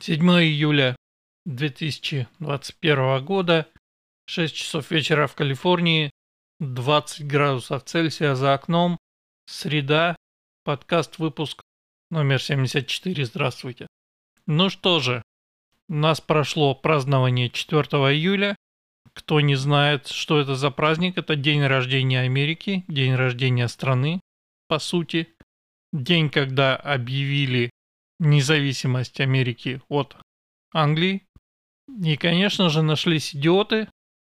7 0.00 0.18
июля 0.40 0.96
2021 1.44 3.22
года, 3.22 3.68
6 4.24 4.54
часов 4.54 4.90
вечера 4.90 5.26
в 5.26 5.34
Калифорнии, 5.34 6.10
20 6.58 7.26
градусов 7.26 7.84
Цельсия 7.84 8.34
за 8.34 8.54
окном, 8.54 8.96
среда, 9.44 10.16
подкаст 10.64 11.18
выпуск 11.18 11.60
номер 12.10 12.40
74, 12.40 13.26
здравствуйте. 13.26 13.88
Ну 14.46 14.70
что 14.70 15.00
же, 15.00 15.20
у 15.90 15.94
нас 15.94 16.22
прошло 16.22 16.74
празднование 16.74 17.50
4 17.50 17.82
июля. 18.14 18.56
Кто 19.12 19.42
не 19.42 19.54
знает, 19.54 20.06
что 20.06 20.40
это 20.40 20.54
за 20.54 20.70
праздник, 20.70 21.18
это 21.18 21.36
день 21.36 21.62
рождения 21.66 22.20
Америки, 22.20 22.86
день 22.88 23.14
рождения 23.16 23.68
страны, 23.68 24.20
по 24.66 24.78
сути. 24.78 25.28
День, 25.92 26.30
когда 26.30 26.74
объявили 26.74 27.68
независимость 28.20 29.20
Америки 29.20 29.82
от 29.88 30.16
Англии. 30.72 31.26
И, 32.04 32.16
конечно 32.16 32.68
же, 32.68 32.82
нашлись 32.82 33.34
идиоты, 33.34 33.88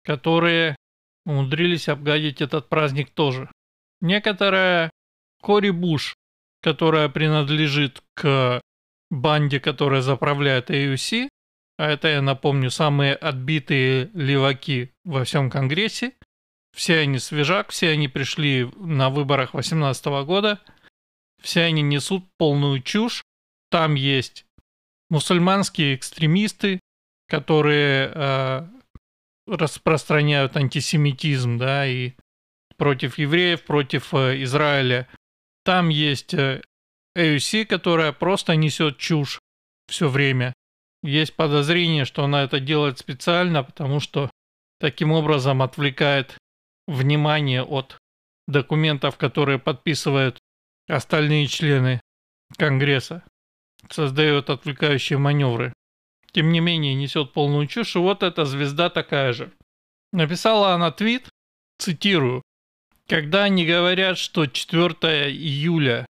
которые 0.04 0.76
умудрились 1.26 1.88
обгадить 1.88 2.41
этот 2.41 2.68
праздник 2.68 3.12
тоже. 3.12 3.50
Некоторая 4.02 4.90
Кори 5.41 5.70
Буш, 5.70 6.16
которая 6.62 7.08
принадлежит 7.08 8.04
к 8.13 8.60
банде, 9.10 9.60
которая 9.60 10.02
заправляет 10.02 10.70
AUC, 10.70 11.30
а 11.77 11.90
это, 11.90 12.08
я 12.08 12.22
напомню, 12.22 12.70
самые 12.72 13.16
отбитые 13.16 14.10
леваки 14.13 14.91
во 15.04 15.24
всем 15.24 15.49
Конгрессе. 15.49 16.13
Все 16.74 16.99
они 16.99 17.20
свежак, 17.20 17.70
все 17.70 17.91
они 17.91 18.08
пришли 18.08 18.70
на 18.76 19.10
выборах 19.10 19.52
2018 19.52 20.05
года, 20.26 20.60
все 21.41 21.62
они 21.62 21.82
несут 21.82 22.26
полную 22.38 22.82
чушь, 22.82 23.24
там 23.70 23.96
есть 23.96 24.46
мусульманские 25.10 25.96
экстремисты, 25.96 26.80
которые 27.28 28.12
э, 28.14 28.68
распространяют 29.48 30.55
антисемитизм, 30.58 31.58
да, 31.58 31.88
и 31.88 32.13
против 32.77 33.18
евреев, 33.18 33.63
против 33.63 34.13
э, 34.13 34.43
Израиля. 34.43 35.08
Там 35.63 35.90
есть 35.90 36.34
э, 36.34 36.62
AUC, 37.18 37.66
которая 37.66 38.12
просто 38.12 38.55
несет 38.55 38.98
чушь 38.98 39.40
все 39.88 40.10
время. 40.10 40.54
Есть 41.04 41.36
подозрение, 41.36 42.05
что 42.05 42.24
она 42.24 42.43
это 42.43 42.60
делает 42.60 42.98
специально, 42.98 43.63
потому 43.63 43.99
что 43.99 44.32
таким 44.80 45.12
образом 45.12 45.62
отвлекает 45.62 46.38
внимание 46.88 47.63
от 47.63 47.98
документов, 48.48 49.18
которые 49.18 49.60
подписывают 49.60 50.40
остальные 50.88 51.48
члены 51.48 52.02
Конгресса 52.58 53.24
создает 53.90 54.50
отвлекающие 54.50 55.18
маневры. 55.18 55.74
Тем 56.32 56.52
не 56.52 56.60
менее, 56.60 56.96
несет 56.96 57.34
полную 57.34 57.68
чушь, 57.68 57.96
и 57.96 58.00
вот 58.00 58.24
эта 58.24 58.46
звезда 58.46 58.90
такая 58.90 59.34
же. 59.34 59.52
Написала 60.12 60.74
она 60.74 60.92
твит, 60.92 61.30
цитирую, 61.77 62.42
«Когда 63.08 63.44
они 63.44 63.66
говорят, 63.66 64.18
что 64.18 64.46
4 64.46 65.31
июля 65.31 66.06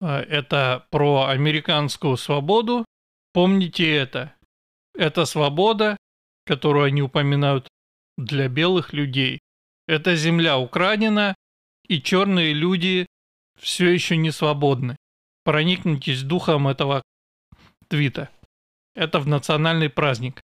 э, 0.00 0.06
это 0.06 0.86
про 0.90 1.26
американскую 1.26 2.16
свободу, 2.16 2.84
помните 3.32 3.90
это. 3.94 4.34
Это 4.94 5.24
свобода, 5.24 5.96
которую 6.44 6.86
они 6.86 7.02
упоминают 7.02 7.68
для 8.18 8.48
белых 8.48 8.92
людей. 8.92 9.40
Эта 9.86 10.16
земля 10.16 10.58
украдена, 10.58 11.34
и 11.86 12.02
черные 12.02 12.52
люди 12.52 13.06
все 13.58 13.88
еще 13.88 14.16
не 14.16 14.30
свободны. 14.30 14.96
Проникнитесь 15.44 16.22
духом 16.22 16.68
этого 16.68 17.02
твита. 17.90 18.30
Это 18.94 19.18
в 19.18 19.26
национальный 19.26 19.90
праздник. 19.90 20.40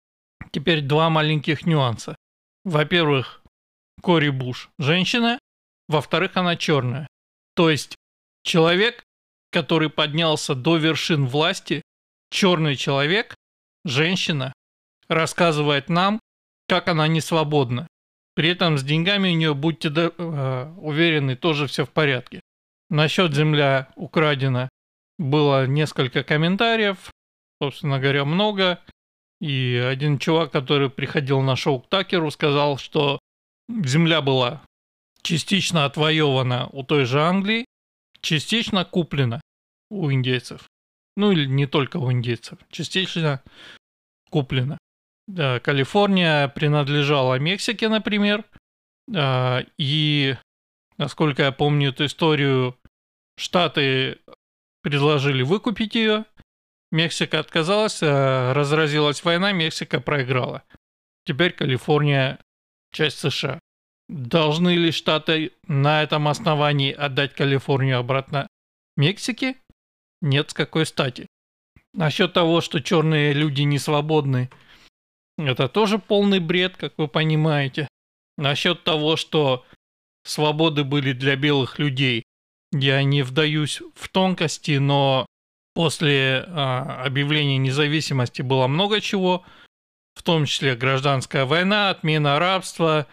Теперь 0.52 0.82
два 0.82 1.10
маленьких 1.10 1.66
нюанса. 1.66 2.16
Во-первых, 2.64 3.42
Кори 4.02 4.30
Буш– 4.30 4.70
женщина. 4.78 5.38
Во-вторых, 5.88 6.36
она 6.36 6.56
черная. 6.56 7.06
То 7.54 7.70
есть 7.70 7.96
человек, 8.44 9.02
который 9.50 9.90
поднялся 9.90 10.54
до 10.54 10.76
вершин 10.76 11.26
власти, 11.26 11.82
черный 12.30 12.76
человек, 12.76 13.34
женщина, 13.84 14.52
рассказывает 15.08 15.88
нам, 15.88 16.20
как 16.68 16.88
она 16.88 17.08
не 17.08 17.20
свободна. 17.20 17.86
При 18.34 18.48
этом 18.50 18.78
с 18.78 18.84
деньгами 18.84 19.30
у 19.30 19.36
нее, 19.36 19.54
будьте 19.54 19.88
э, 19.88 20.74
уверены, 20.78 21.36
тоже 21.36 21.66
все 21.66 21.84
в 21.84 21.90
порядке. 21.90 22.40
Насчет 22.88 23.34
земля 23.34 23.88
украдена 23.96 24.68
было 25.18 25.66
несколько 25.66 26.22
комментариев 26.22 27.10
собственно 27.60 28.00
говоря, 28.00 28.24
много. 28.24 28.80
И 29.40 29.76
один 29.76 30.18
чувак, 30.18 30.52
который 30.52 30.90
приходил 30.90 31.40
на 31.40 31.56
шоу 31.56 31.80
к 31.80 31.88
Такеру, 31.88 32.30
сказал, 32.30 32.78
что 32.78 33.18
земля 33.68 34.20
была 34.20 34.62
частично 35.22 35.84
отвоевана 35.84 36.68
у 36.72 36.82
той 36.82 37.04
же 37.04 37.22
Англии, 37.22 37.64
частично 38.20 38.84
куплена 38.84 39.40
у 39.90 40.10
индейцев. 40.10 40.68
Ну 41.16 41.32
или 41.32 41.46
не 41.46 41.66
только 41.66 41.96
у 41.98 42.10
индейцев, 42.12 42.58
частично 42.70 43.42
куплена. 44.30 44.78
Да, 45.26 45.60
Калифорния 45.60 46.48
принадлежала 46.48 47.38
Мексике, 47.38 47.88
например. 47.88 48.44
И, 49.78 50.36
насколько 50.98 51.42
я 51.42 51.52
помню 51.52 51.90
эту 51.90 52.06
историю, 52.06 52.76
Штаты 53.36 54.18
предложили 54.82 55.42
выкупить 55.42 55.94
ее. 55.94 56.24
Мексика 56.90 57.38
отказалась, 57.38 58.02
э, 58.02 58.52
разразилась 58.52 59.24
война, 59.24 59.52
Мексика 59.52 60.00
проиграла. 60.00 60.64
Теперь 61.24 61.52
Калифорния 61.52 62.38
часть 62.92 63.18
США. 63.18 63.60
Должны 64.08 64.74
ли 64.74 64.90
Штаты 64.90 65.52
на 65.68 66.02
этом 66.02 66.26
основании 66.26 66.92
отдать 66.92 67.34
Калифорнию 67.34 67.98
обратно 67.98 68.48
Мексике? 68.96 69.56
Нет, 70.20 70.50
с 70.50 70.54
какой 70.54 70.84
стати. 70.84 71.26
Насчет 71.94 72.32
того, 72.32 72.60
что 72.60 72.80
черные 72.80 73.32
люди 73.32 73.62
не 73.62 73.78
свободны, 73.78 74.50
это 75.38 75.68
тоже 75.68 75.98
полный 75.98 76.40
бред, 76.40 76.76
как 76.76 76.94
вы 76.98 77.08
понимаете. 77.08 77.88
Насчет 78.36 78.84
того, 78.84 79.16
что 79.16 79.64
свободы 80.24 80.84
были 80.84 81.12
для 81.12 81.36
белых 81.36 81.78
людей, 81.78 82.24
я 82.72 83.02
не 83.02 83.22
вдаюсь 83.22 83.80
в 83.94 84.08
тонкости, 84.08 84.78
но 84.78 85.26
После 85.74 86.44
а, 86.48 87.04
объявления 87.04 87.58
независимости 87.58 88.42
было 88.42 88.66
много 88.66 89.00
чего, 89.00 89.44
в 90.14 90.22
том 90.22 90.44
числе 90.44 90.74
гражданская 90.74 91.44
война, 91.44 91.90
отмена 91.90 92.38
рабства, 92.38 93.06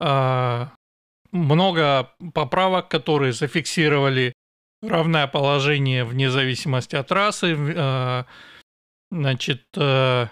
а, 0.00 0.72
много 1.30 2.12
поправок, 2.34 2.88
которые 2.88 3.32
зафиксировали 3.32 4.32
равное 4.82 5.26
положение 5.26 6.04
вне 6.04 6.30
зависимости 6.30 6.96
от 6.96 7.12
расы, 7.12 7.56
а, 7.76 8.26
значит, 9.10 9.64
а, 9.76 10.28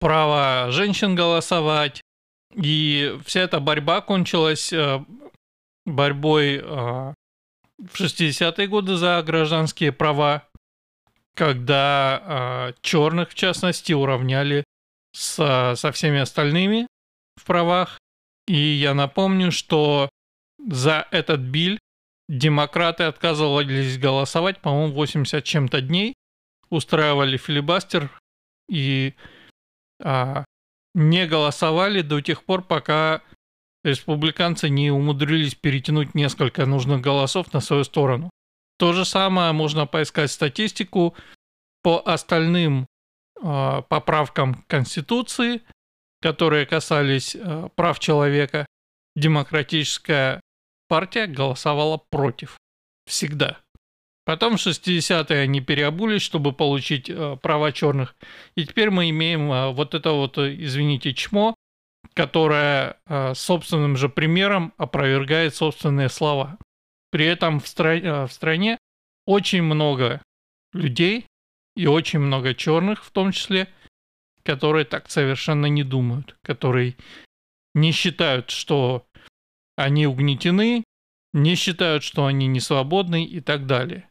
право 0.00 0.70
женщин 0.70 1.14
голосовать. 1.14 2.00
И 2.54 3.18
вся 3.24 3.40
эта 3.40 3.60
борьба 3.60 4.00
кончилась 4.00 4.72
а, 4.72 5.04
борьбой 5.84 6.60
а, 6.62 7.14
в 7.78 8.00
60-е 8.00 8.66
годы 8.66 8.96
за 8.96 9.22
гражданские 9.22 9.92
права 9.92 10.48
когда 11.36 12.22
э, 12.70 12.72
черных, 12.80 13.30
в 13.30 13.34
частности, 13.34 13.92
уравняли 13.92 14.64
с, 15.12 15.76
со 15.76 15.92
всеми 15.92 16.18
остальными 16.18 16.86
в 17.36 17.44
правах. 17.44 18.00
И 18.48 18.56
я 18.56 18.94
напомню, 18.94 19.52
что 19.52 20.08
за 20.58 21.06
этот 21.10 21.40
биль 21.40 21.78
демократы 22.28 23.04
отказывались 23.04 23.98
голосовать, 23.98 24.60
по-моему, 24.60 24.94
80 24.94 25.44
чем-то 25.44 25.80
дней, 25.82 26.14
устраивали 26.70 27.36
филибастер 27.36 28.10
и 28.68 29.14
а, 30.02 30.44
не 30.94 31.26
голосовали 31.26 32.00
до 32.00 32.20
тех 32.20 32.44
пор, 32.44 32.62
пока 32.62 33.22
республиканцы 33.84 34.68
не 34.68 34.90
умудрились 34.90 35.54
перетянуть 35.54 36.14
несколько 36.14 36.66
нужных 36.66 37.00
голосов 37.00 37.52
на 37.52 37.60
свою 37.60 37.84
сторону. 37.84 38.30
То 38.78 38.92
же 38.92 39.04
самое 39.04 39.52
можно 39.52 39.86
поискать 39.86 40.30
статистику 40.30 41.14
по 41.82 42.02
остальным 42.04 42.86
э, 43.42 43.82
поправкам 43.88 44.64
Конституции, 44.66 45.62
которые 46.20 46.66
касались 46.66 47.34
э, 47.34 47.68
прав 47.74 47.98
человека. 47.98 48.66
Демократическая 49.14 50.40
партия 50.88 51.26
голосовала 51.26 52.00
против. 52.10 52.58
Всегда. 53.06 53.58
Потом 54.26 54.56
в 54.56 54.66
60-е 54.66 55.40
они 55.40 55.60
переобулись, 55.60 56.22
чтобы 56.22 56.52
получить 56.52 57.08
э, 57.08 57.36
права 57.40 57.70
черных. 57.70 58.16
И 58.56 58.66
теперь 58.66 58.90
мы 58.90 59.08
имеем 59.10 59.52
э, 59.52 59.70
вот 59.70 59.94
это 59.94 60.10
вот, 60.10 60.36
извините, 60.36 61.14
чмо, 61.14 61.54
которое 62.12 62.98
э, 63.06 63.34
собственным 63.34 63.96
же 63.96 64.08
примером 64.08 64.72
опровергает 64.78 65.54
собственные 65.54 66.08
слова. 66.08 66.58
При 67.10 67.26
этом 67.26 67.60
в, 67.60 67.64
стра- 67.64 68.00
э, 68.00 68.26
в 68.26 68.32
стране 68.32 68.78
очень 69.26 69.62
много 69.62 70.22
людей, 70.72 71.26
И 71.76 71.86
очень 71.86 72.20
много 72.20 72.54
черных 72.54 73.04
в 73.04 73.10
том 73.10 73.32
числе, 73.32 73.68
которые 74.42 74.86
так 74.86 75.10
совершенно 75.10 75.66
не 75.66 75.84
думают, 75.84 76.36
которые 76.42 76.96
не 77.74 77.92
считают, 77.92 78.50
что 78.50 79.06
они 79.76 80.06
угнетены, 80.06 80.84
не 81.34 81.54
считают, 81.54 82.02
что 82.02 82.24
они 82.24 82.46
не 82.46 82.60
свободны 82.60 83.24
и 83.24 83.40
так 83.42 83.66
далее. 83.66 84.08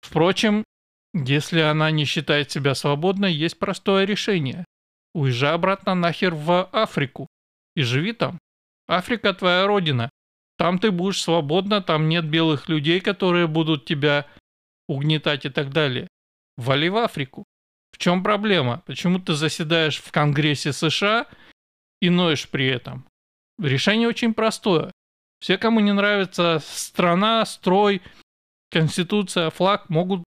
Впрочем, 0.00 0.64
если 1.12 1.60
она 1.60 1.90
не 1.90 2.04
считает 2.04 2.52
себя 2.52 2.76
свободной, 2.76 3.32
есть 3.32 3.58
простое 3.58 4.04
решение. 4.04 4.64
Уезжай 5.12 5.52
обратно 5.52 5.96
нахер 5.96 6.32
в 6.34 6.68
Африку 6.72 7.26
и 7.74 7.82
живи 7.82 8.12
там. 8.12 8.38
Африка 8.86 9.34
твоя 9.34 9.66
родина. 9.66 10.10
Там 10.60 10.78
ты 10.78 10.90
будешь 10.90 11.22
свободна, 11.22 11.80
там 11.80 12.10
нет 12.10 12.26
белых 12.26 12.68
людей, 12.68 13.00
которые 13.00 13.46
будут 13.46 13.86
тебя 13.86 14.26
угнетать 14.88 15.46
и 15.46 15.48
так 15.48 15.72
далее. 15.72 16.06
Вали 16.58 16.90
в 16.90 16.98
Африку. 16.98 17.44
В 17.92 17.96
чем 17.96 18.22
проблема? 18.22 18.82
Почему 18.84 19.18
ты 19.20 19.32
заседаешь 19.32 19.96
в 19.96 20.12
Конгрессе 20.12 20.74
США 20.74 21.26
и 22.02 22.10
ноешь 22.10 22.46
при 22.46 22.66
этом? 22.66 23.06
Решение 23.58 24.06
очень 24.06 24.34
простое. 24.34 24.90
Все, 25.40 25.56
кому 25.56 25.80
не 25.80 25.94
нравится 25.94 26.60
страна, 26.62 27.46
строй, 27.46 28.02
конституция, 28.70 29.48
флаг, 29.48 29.88
могут 29.88 30.24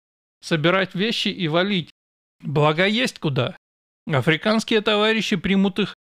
собирать 0.42 0.94
вещи 0.94 1.28
и 1.28 1.48
валить. 1.48 1.90
Благо 2.42 2.86
есть 2.86 3.18
куда. 3.18 3.56
Африканские 4.06 4.82
товарищи 4.82 5.36
примут 5.36 5.78
их 5.78 5.94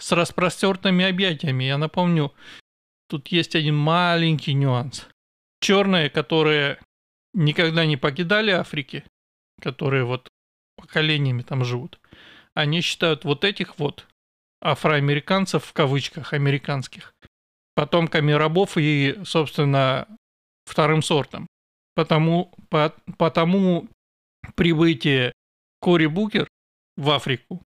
с 0.00 0.10
распростертыми 0.12 1.04
объятиями. 1.04 1.64
Я 1.64 1.76
напомню, 1.76 2.32
тут 3.14 3.28
есть 3.28 3.54
один 3.54 3.76
маленький 3.76 4.54
нюанс. 4.54 5.06
Черные, 5.60 6.10
которые 6.10 6.80
никогда 7.32 7.86
не 7.86 7.96
покидали 7.96 8.50
Африки, 8.50 9.04
которые 9.62 10.04
вот 10.04 10.28
поколениями 10.76 11.42
там 11.42 11.64
живут, 11.64 12.00
они 12.54 12.80
считают 12.80 13.24
вот 13.24 13.44
этих 13.44 13.78
вот 13.78 14.08
афроамериканцев 14.60 15.64
в 15.64 15.72
кавычках 15.72 16.32
американских 16.32 17.14
потомками 17.76 18.32
рабов 18.32 18.76
и, 18.76 19.20
собственно, 19.24 20.08
вторым 20.64 21.00
сортом. 21.00 21.46
Потому, 21.94 22.52
по, 22.68 22.92
потому 23.16 23.86
прибытие 24.56 25.32
Кори 25.80 26.06
Букер 26.06 26.48
в 26.96 27.10
Африку 27.10 27.62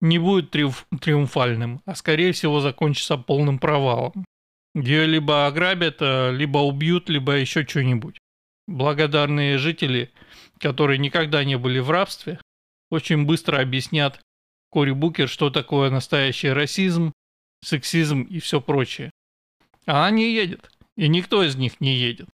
не 0.00 0.20
будет 0.20 0.52
триумф, 0.52 0.86
триумфальным, 1.00 1.80
а 1.86 1.96
скорее 1.96 2.30
всего 2.30 2.60
закончится 2.60 3.16
полным 3.16 3.58
провалом. 3.58 4.24
Ее 4.74 5.06
либо 5.06 5.46
ограбят, 5.46 5.98
а, 6.00 6.30
либо 6.30 6.58
убьют, 6.58 7.08
либо 7.08 7.32
еще 7.32 7.66
что-нибудь. 7.66 8.18
Благодарные 8.66 9.58
жители, 9.58 10.10
которые 10.58 10.98
никогда 10.98 11.44
не 11.44 11.58
были 11.58 11.78
в 11.78 11.90
рабстве, 11.90 12.40
очень 12.90 13.26
быстро 13.26 13.60
объяснят 13.60 14.20
Кори 14.70 14.92
Букер, 14.92 15.28
что 15.28 15.50
такое 15.50 15.90
настоящий 15.90 16.50
расизм, 16.50 17.12
сексизм 17.62 18.22
и 18.22 18.38
все 18.38 18.60
прочее. 18.60 19.10
А 19.86 20.06
она 20.06 20.10
не 20.10 20.32
едет, 20.32 20.70
и 20.96 21.08
никто 21.08 21.42
из 21.42 21.56
них 21.56 21.80
не 21.80 21.94
едет. 21.94 22.28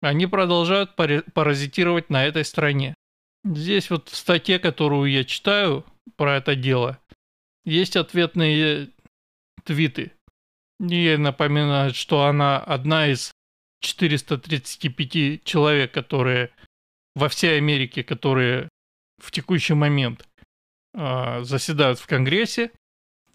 Они 0.00 0.26
продолжают 0.26 0.96
паразитировать 0.96 2.10
на 2.10 2.24
этой 2.24 2.44
стране. 2.44 2.94
Здесь 3.44 3.90
вот 3.90 4.08
в 4.08 4.16
статье, 4.16 4.58
которую 4.58 5.10
я 5.10 5.24
читаю 5.24 5.84
про 6.16 6.36
это 6.36 6.54
дело, 6.54 6.98
есть 7.64 7.96
ответные 7.96 8.90
твиты. 9.64 10.12
И 10.80 11.16
напоминают, 11.16 11.96
что 11.96 12.24
она 12.24 12.58
одна 12.58 13.08
из 13.08 13.32
435 13.80 15.44
человек, 15.44 15.92
которые 15.92 16.50
во 17.14 17.28
всей 17.28 17.58
Америке, 17.58 18.02
которые 18.02 18.68
в 19.18 19.30
текущий 19.30 19.74
момент 19.74 20.26
э, 20.94 21.44
заседают 21.44 21.98
в 21.98 22.06
Конгрессе. 22.06 22.72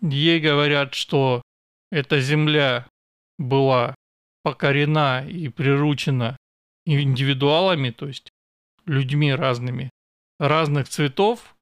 Ей 0.01 0.39
говорят, 0.39 0.93
что 0.93 1.41
эта 1.91 2.19
земля 2.19 2.87
была 3.37 3.95
покорена 4.43 5.25
и 5.27 5.49
приручена 5.49 6.37
индивидуалами, 6.85 7.91
то 7.91 8.07
есть 8.07 8.29
людьми 8.85 9.33
разными, 9.33 9.89
разных 10.39 10.89
цветов, 10.89 11.55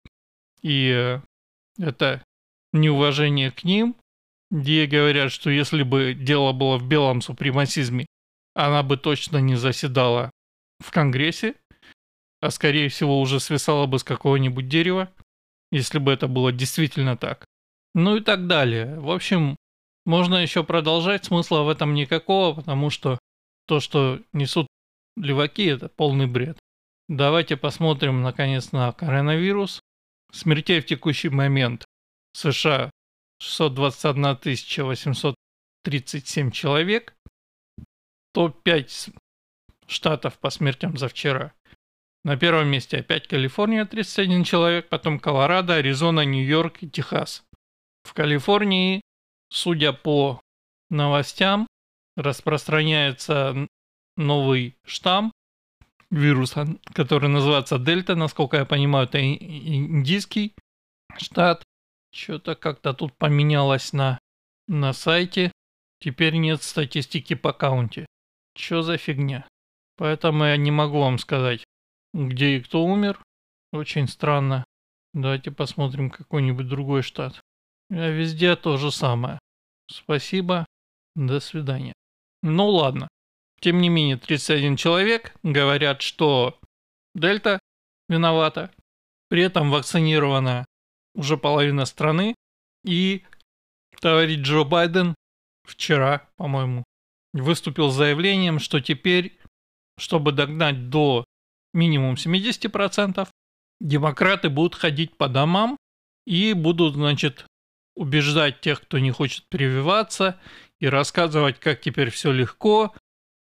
и 0.61 1.19
это 1.77 2.23
неуважение 2.73 3.51
к 3.51 3.63
ним, 3.63 3.95
где 4.51 4.85
говорят, 4.85 5.31
что 5.31 5.49
если 5.49 5.83
бы 5.83 6.13
дело 6.13 6.53
было 6.53 6.77
в 6.77 6.87
белом 6.87 7.21
супремасизме, 7.21 8.05
она 8.53 8.83
бы 8.83 8.97
точно 8.97 9.37
не 9.37 9.55
заседала 9.55 10.31
в 10.79 10.91
Конгрессе, 10.91 11.55
а 12.41 12.51
скорее 12.51 12.89
всего 12.89 13.19
уже 13.19 13.39
свисала 13.39 13.85
бы 13.87 13.99
с 13.99 14.03
какого-нибудь 14.03 14.67
дерева, 14.67 15.11
если 15.71 15.99
бы 15.99 16.11
это 16.11 16.27
было 16.27 16.51
действительно 16.51 17.17
так. 17.17 17.45
Ну 17.93 18.17
и 18.17 18.21
так 18.21 18.47
далее. 18.47 18.99
В 18.99 19.11
общем, 19.11 19.55
можно 20.05 20.35
еще 20.35 20.63
продолжать, 20.63 21.25
смысла 21.25 21.63
в 21.63 21.69
этом 21.69 21.93
никакого, 21.93 22.55
потому 22.55 22.89
что 22.89 23.19
то, 23.67 23.79
что 23.79 24.21
несут 24.33 24.67
леваки, 25.17 25.65
это 25.65 25.89
полный 25.89 26.27
бред. 26.27 26.57
Давайте 27.09 27.57
посмотрим, 27.57 28.21
наконец, 28.21 28.71
на 28.71 28.91
коронавирус. 28.91 29.81
Смертей 30.31 30.81
в 30.81 30.85
текущий 30.85 31.29
момент 31.29 31.85
в 32.33 32.37
США 32.37 32.91
621 33.39 34.85
837 34.85 36.51
человек. 36.51 37.15
Топ-5 38.33 39.13
штатов 39.87 40.37
по 40.39 40.49
смертям 40.49 40.97
за 40.97 41.07
вчера. 41.07 41.53
На 42.23 42.35
первом 42.37 42.67
месте 42.67 42.97
опять 42.97 43.27
Калифорния 43.27 43.85
31 43.85 44.43
человек, 44.43 44.89
потом 44.89 45.19
Колорадо, 45.19 45.75
Аризона, 45.75 46.25
Нью-Йорк 46.25 46.83
и 46.83 46.89
Техас. 46.89 47.43
В 48.03 48.13
Калифорнии 48.13 49.01
Судя 49.49 49.93
по 49.93 50.41
новостям, 50.89 51.67
распространяется 52.15 53.67
новый 54.17 54.75
штамм 54.85 55.31
вируса, 56.09 56.67
который 56.93 57.29
называется 57.29 57.77
Дельта, 57.77 58.15
насколько 58.15 58.57
я 58.57 58.65
понимаю, 58.65 59.05
это 59.07 59.21
индийский 59.21 60.53
штат. 61.17 61.63
Что-то 62.17 62.55
как-то 62.55 62.95
тут 62.95 63.15
поменялось 63.15 63.93
на, 63.93 64.17
на 64.67 64.91
сайте. 64.93 65.51
Теперь 65.99 66.35
нет 66.37 66.63
статистики 66.63 67.35
по 67.35 67.53
каунте. 67.53 68.07
Что 68.57 68.81
за 68.81 68.97
фигня? 68.97 69.47
Поэтому 69.97 70.45
я 70.45 70.57
не 70.57 70.71
могу 70.71 70.99
вам 70.99 71.19
сказать, 71.19 71.63
где 72.15 72.57
и 72.57 72.61
кто 72.61 72.83
умер. 72.83 73.21
Очень 73.71 74.07
странно. 74.07 74.63
Давайте 75.13 75.51
посмотрим 75.51 76.09
какой-нибудь 76.09 76.67
другой 76.67 77.03
штат. 77.03 77.39
А 77.91 78.09
везде 78.09 78.55
то 78.55 78.77
же 78.77 78.91
самое. 78.91 79.37
Спасибо. 79.87 80.65
До 81.15 81.39
свидания. 81.39 81.93
Ну 82.41 82.67
ладно. 82.67 83.09
Тем 83.61 83.79
не 83.79 83.89
менее, 83.89 84.17
31 84.17 84.75
человек 84.75 85.35
говорят, 85.43 86.01
что 86.01 86.59
Дельта 87.13 87.59
виновата. 88.09 88.71
При 89.29 89.43
этом 89.43 89.69
вакцинирована 89.69 90.65
уже 91.17 91.35
половина 91.35 91.85
страны. 91.85 92.35
И 92.85 93.23
товарищ 93.99 94.39
Джо 94.39 94.63
Байден 94.63 95.15
вчера, 95.65 96.29
по-моему, 96.37 96.85
выступил 97.33 97.89
с 97.91 97.95
заявлением, 97.95 98.59
что 98.59 98.79
теперь, 98.79 99.37
чтобы 99.97 100.31
догнать 100.31 100.89
до 100.89 101.25
минимум 101.73 102.15
70%, 102.15 103.27
демократы 103.81 104.49
будут 104.49 104.75
ходить 104.75 105.17
по 105.17 105.27
домам 105.27 105.77
и 106.25 106.53
будут, 106.53 106.93
значит, 106.93 107.45
убеждать 107.95 108.61
тех, 108.61 108.81
кто 108.81 108.99
не 108.99 109.11
хочет 109.11 109.45
прививаться, 109.49 110.39
и 110.79 110.87
рассказывать, 110.87 111.59
как 111.59 111.81
теперь 111.81 112.11
все 112.11 112.31
легко, 112.31 112.93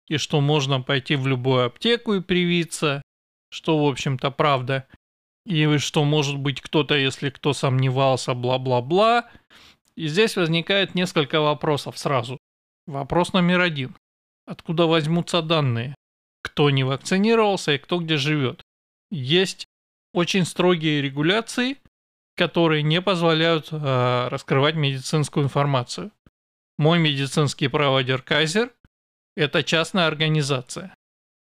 и 0.09 0.16
что 0.16 0.40
можно 0.40 0.80
пойти 0.80 1.16
в 1.16 1.26
любую 1.26 1.66
аптеку 1.66 2.14
и 2.14 2.21
привиться, 2.21 3.02
что, 3.50 3.85
в 3.85 3.88
общем-то, 3.88 4.30
правда, 4.30 4.88
и 5.46 5.78
что, 5.78 6.04
может 6.04 6.38
быть, 6.38 6.60
кто-то, 6.60 6.96
если 6.96 7.30
кто 7.30 7.52
сомневался, 7.52 8.34
бла-бла-бла. 8.34 9.30
И 9.96 10.08
здесь 10.08 10.36
возникает 10.36 10.94
несколько 10.94 11.40
вопросов 11.40 11.96
сразу. 11.96 12.38
Вопрос 12.86 13.32
номер 13.32 13.60
один. 13.60 13.96
Откуда 14.44 14.86
возьмутся 14.86 15.42
данные? 15.42 15.94
Кто 16.42 16.70
не 16.70 16.82
вакцинировался 16.82 17.72
и 17.72 17.78
кто 17.78 18.00
где 18.00 18.16
живет? 18.16 18.62
Есть 19.10 19.66
очень 20.12 20.44
строгие 20.44 21.00
регуляции, 21.00 21.78
которые 22.36 22.82
не 22.82 23.00
позволяют 23.00 23.68
э, 23.70 24.28
раскрывать 24.28 24.74
медицинскую 24.74 25.44
информацию. 25.44 26.10
Мой 26.76 26.98
медицинский 26.98 27.68
провайдер 27.68 28.20
Кайзер– 28.20 28.72
это 29.36 29.62
частная 29.62 30.08
организация. 30.08 30.92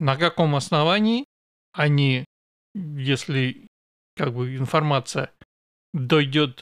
На 0.00 0.16
каком 0.16 0.56
основании 0.56 1.24
они, 1.72 2.24
если 2.74 3.68
как 4.16 4.32
бы 4.34 4.56
информация 4.56 5.32
дойдет 5.92 6.60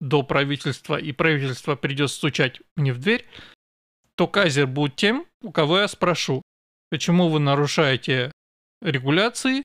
до 0.00 0.22
правительства 0.22 0.96
и 0.96 1.12
правительство 1.12 1.76
придет 1.76 2.10
стучать 2.10 2.60
мне 2.76 2.92
в 2.92 2.98
дверь, 2.98 3.26
то 4.16 4.26
Кайзер 4.26 4.66
будет 4.66 4.96
тем, 4.96 5.26
у 5.42 5.52
кого 5.52 5.80
я 5.80 5.88
спрошу, 5.88 6.42
почему 6.90 7.28
вы 7.28 7.38
нарушаете 7.38 8.32
регуляции 8.80 9.62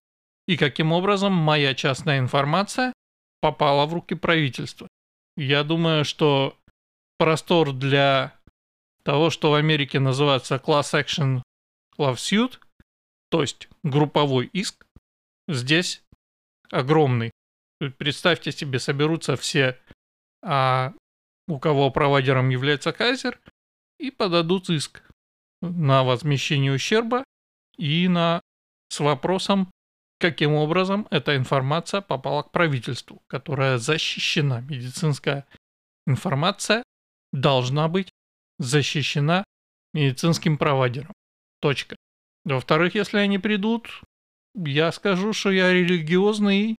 и 0.48 0.58
каким 0.58 0.91
образом 0.91 1.34
моя 1.34 1.74
частная 1.74 2.20
информация 2.20 2.94
попала 3.41 3.86
в 3.86 3.94
руки 3.94 4.15
правительства. 4.15 4.88
Я 5.36 5.63
думаю, 5.63 6.06
что 6.06 6.58
простор 7.17 7.74
для 7.74 8.39
того, 9.03 9.29
что 9.29 9.51
в 9.51 9.53
Америке 9.56 10.00
называется 10.00 10.56
Class 10.56 10.94
Action 10.94 11.41
Lawsuit, 11.98 12.60
то 13.29 13.41
есть 13.41 13.70
групповой 13.84 14.48
иск, 14.53 14.86
здесь 15.48 16.03
огромный. 16.72 17.32
Представьте 17.98 18.52
себе, 18.52 18.80
соберутся 18.80 19.36
все, 19.36 19.78
а, 20.42 20.94
у 21.48 21.60
кого 21.60 21.92
провайдером 21.92 22.50
является 22.50 22.92
Кайзер, 22.92 23.40
и 24.00 24.12
подадут 24.12 24.70
иск 24.70 25.04
на 25.62 26.04
возмещение 26.04 26.72
ущерба 26.72 27.24
и 27.78 28.08
на 28.08 28.42
с 28.90 29.00
вопросом, 29.00 29.70
каким 30.20 30.54
образом 30.54 31.08
эта 31.12 31.36
информация 31.36 32.02
попала 32.02 32.44
к 32.44 32.52
правительству, 32.52 33.22
которая 33.28 33.78
защищена. 33.78 34.62
Медицинская 34.62 35.46
информация 36.06 36.84
должна 37.34 37.88
быть 37.88 38.10
защищена 38.60 39.44
медицинским 39.94 40.58
провайдером. 40.58 41.14
Точка. 41.60 41.96
Во-вторых, 42.46 42.96
если 42.96 43.18
они 43.18 43.40
придут, 43.40 44.02
я 44.66 44.92
скажу, 44.92 45.34
что 45.34 45.52
я 45.52 45.72
религиозный, 45.72 46.76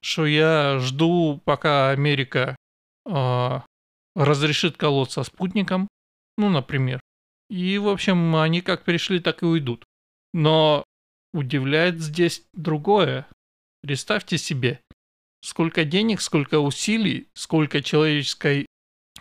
что 0.00 0.26
я 0.26 0.78
жду, 0.80 1.40
пока 1.44 1.90
Америка 1.90 2.56
э, 3.06 3.60
разрешит 4.14 4.76
колоться 4.76 5.22
спутником, 5.22 5.88
ну, 6.36 6.48
например. 6.48 7.00
И, 7.48 7.78
в 7.78 7.88
общем, 7.88 8.34
они 8.36 8.60
как 8.60 8.84
пришли, 8.84 9.20
так 9.20 9.42
и 9.42 9.46
уйдут. 9.46 9.84
Но 10.32 10.84
удивляет 11.32 12.00
здесь 12.00 12.44
другое. 12.52 13.26
Представьте 13.82 14.38
себе, 14.38 14.80
сколько 15.42 15.84
денег, 15.84 16.20
сколько 16.20 16.58
усилий, 16.58 17.28
сколько 17.34 17.82
человеческой 17.82 18.66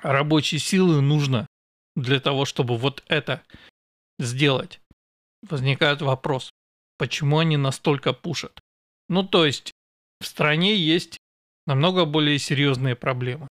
рабочей 0.02 0.60
силы 0.60 1.02
нужно 1.02 1.48
для 1.96 2.20
того, 2.20 2.46
чтобы 2.46 2.78
вот 2.78 3.04
это 3.08 3.44
сделать. 4.18 4.80
Возникает 5.42 6.02
вопрос, 6.02 6.51
почему 7.02 7.40
они 7.40 7.58
настолько 7.58 8.14
пушат? 8.14 8.60
Ну, 9.10 9.24
то 9.24 9.44
есть, 9.44 9.72
в 10.20 10.28
стране 10.28 10.76
есть 10.76 11.18
намного 11.66 12.06
более 12.06 12.38
серьезные 12.38 12.96
проблемы. 12.96 13.48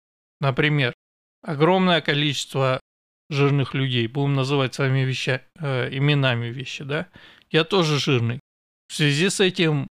Например, 0.40 0.94
огромное 1.42 2.00
количество 2.00 2.80
жирных 3.28 3.74
людей, 3.74 4.06
будем 4.06 4.32
называть 4.32 4.72
своими 4.72 5.00
веща, 5.00 5.42
э, 5.60 5.94
именами 5.94 6.46
вещи, 6.46 6.84
да, 6.84 7.08
я 7.50 7.64
тоже 7.64 7.98
жирный. 7.98 8.40
В 8.88 8.94
связи 8.94 9.28
с 9.28 9.40
этим 9.40 9.88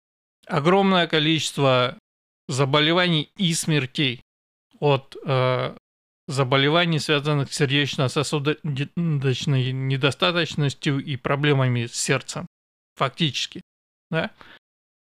огромное 0.46 1.08
количество 1.08 1.98
заболеваний 2.48 3.32
и 3.36 3.56
смертей 3.56 4.22
от 4.80 5.18
э, 5.26 5.76
заболеваний, 6.28 7.00
связанных 7.00 7.52
с 7.52 7.56
сердечно-сосудочной 7.56 9.72
недостаточностью 9.72 11.00
и 11.00 11.16
проблемами 11.16 11.88
с 11.88 11.96
сердцем. 11.96 12.46
Фактически. 13.00 13.62
Да? 14.12 14.32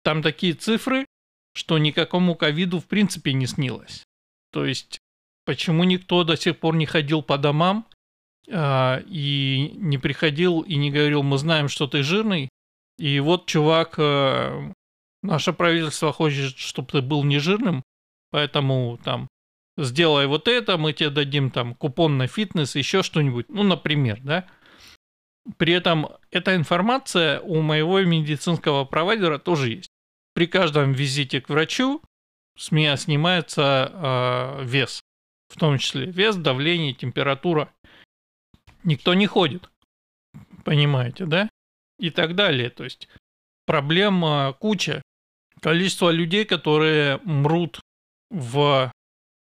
Там 0.04 0.22
такие 0.22 0.54
цифры, 0.54 1.08
что 1.56 1.80
никакому 1.80 2.36
ковиду 2.36 2.80
в 2.80 2.86
принципе 2.86 3.34
не 3.34 3.48
снилось. 3.48 4.04
То 4.52 4.66
есть, 4.66 5.00
почему 5.46 5.84
никто 5.84 6.24
до 6.24 6.38
сих 6.38 6.60
пор 6.60 6.76
не 6.76 6.86
ходил 6.86 7.24
по 7.24 7.40
домам 7.40 7.88
э, 8.48 9.02
и 9.08 9.72
не 9.78 9.98
приходил 9.98 10.62
и 10.62 10.76
не 10.76 10.92
говорил, 10.92 11.24
мы 11.24 11.40
знаем, 11.40 11.70
что 11.70 11.88
ты 11.88 12.04
жирный, 12.04 12.50
и 13.00 13.20
вот, 13.20 13.48
чувак, 13.48 13.96
э, 13.98 14.72
наше 15.24 15.54
правительство 15.54 16.14
хочет, 16.14 16.56
чтобы 16.56 16.90
ты 16.92 17.02
был 17.02 17.24
не 17.24 17.40
жирным, 17.40 17.82
поэтому 18.30 19.00
там 19.04 19.28
сделай 19.76 20.28
вот 20.28 20.48
это, 20.48 20.78
мы 20.78 20.94
тебе 20.94 21.10
дадим 21.10 21.50
там 21.50 21.74
купон 21.74 22.20
на 22.20 22.28
фитнес, 22.28 22.76
еще 22.76 23.02
что-нибудь, 23.02 23.50
ну, 23.50 23.64
например, 23.64 24.20
да. 24.22 24.46
При 25.58 25.74
этом 25.74 26.10
эта 26.30 26.56
информация 26.56 27.40
у 27.40 27.62
моего 27.62 28.02
медицинского 28.02 28.86
провайдера 28.86 29.38
тоже 29.38 29.70
есть. 29.70 29.90
При 30.34 30.46
каждом 30.46 30.92
визите 30.92 31.42
к 31.42 31.50
врачу 31.50 32.02
с 32.58 32.72
меня 32.72 32.98
снимается 32.98 33.92
э, 33.94 34.64
вес, 34.66 35.02
в 35.48 35.58
том 35.58 35.78
числе 35.78 36.06
вес, 36.06 36.36
давление, 36.36 36.94
температура. 36.94 37.74
Никто 38.84 39.14
не 39.14 39.28
ходит, 39.28 39.70
понимаете, 40.64 41.26
да? 41.26 41.50
и 42.00 42.10
так 42.10 42.36
далее. 42.36 42.70
То 42.70 42.84
есть 42.84 43.08
проблем 43.66 44.54
куча. 44.60 45.02
Количество 45.62 46.12
людей, 46.12 46.46
которые 46.46 47.20
мрут 47.24 47.80
в 48.30 48.92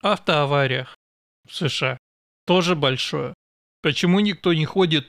автоавариях 0.02 0.96
в 1.46 1.54
США, 1.54 1.98
тоже 2.46 2.74
большое. 2.74 3.34
Почему 3.82 4.20
никто 4.20 4.54
не 4.54 4.64
ходит 4.64 5.08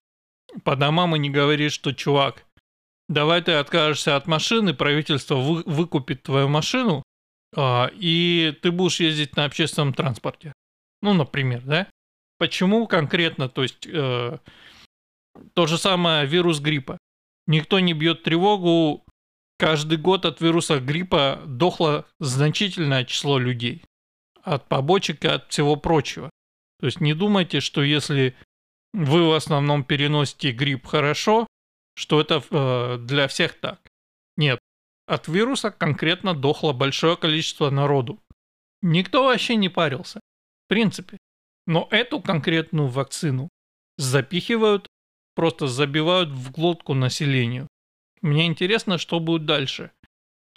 по 0.63 0.75
домам 0.75 1.15
и 1.15 1.19
не 1.19 1.29
говорит, 1.29 1.71
что 1.71 1.93
чувак, 1.93 2.45
давай 3.09 3.41
ты 3.41 3.53
откажешься 3.53 4.15
от 4.15 4.27
машины, 4.27 4.73
правительство 4.73 5.35
вы, 5.35 5.63
выкупит 5.65 6.23
твою 6.23 6.47
машину, 6.47 7.03
а, 7.55 7.89
и 7.93 8.57
ты 8.61 8.71
будешь 8.71 8.99
ездить 8.99 9.35
на 9.35 9.45
общественном 9.45 9.93
транспорте. 9.93 10.53
Ну, 11.01 11.13
например, 11.13 11.61
да? 11.61 11.87
Почему 12.37 12.87
конкретно? 12.87 13.49
То 13.49 13.63
есть 13.63 13.87
э, 13.87 14.37
то 15.53 15.65
же 15.65 15.77
самое 15.77 16.25
вирус 16.25 16.59
гриппа. 16.59 16.97
Никто 17.47 17.79
не 17.79 17.93
бьет 17.93 18.23
тревогу. 18.23 19.05
Каждый 19.57 19.97
год 19.97 20.25
от 20.25 20.39
вируса 20.39 20.79
гриппа 20.79 21.41
дохло 21.45 22.05
значительное 22.19 23.05
число 23.05 23.39
людей. 23.39 23.83
От 24.43 24.67
побочек 24.67 25.25
и 25.25 25.27
от 25.27 25.49
всего 25.49 25.75
прочего. 25.75 26.29
То 26.79 26.85
есть 26.85 27.01
не 27.01 27.15
думайте, 27.15 27.59
что 27.59 27.81
если 27.81 28.35
вы 28.97 29.27
в 29.27 29.33
основном 29.33 29.83
переносите 29.83 30.51
грипп 30.51 30.87
хорошо, 30.87 31.45
что 31.95 32.19
это 32.19 32.43
э, 32.49 32.97
для 32.97 33.27
всех 33.27 33.53
так. 33.59 33.79
Нет. 34.37 34.59
От 35.05 35.27
вируса 35.27 35.69
конкретно 35.69 36.33
дохло 36.33 36.73
большое 36.73 37.15
количество 37.15 37.69
народу. 37.69 38.19
Никто 38.81 39.25
вообще 39.25 39.55
не 39.55 39.69
парился. 39.69 40.19
В 40.65 40.69
принципе. 40.69 41.17
Но 41.67 41.87
эту 41.91 42.21
конкретную 42.21 42.87
вакцину 42.87 43.49
запихивают 43.97 44.87
просто 45.35 45.67
забивают 45.67 46.29
в 46.29 46.51
глотку 46.51 46.95
населению. 46.95 47.67
Мне 48.21 48.47
интересно, 48.47 48.97
что 48.97 49.19
будет 49.19 49.45
дальше. 49.45 49.91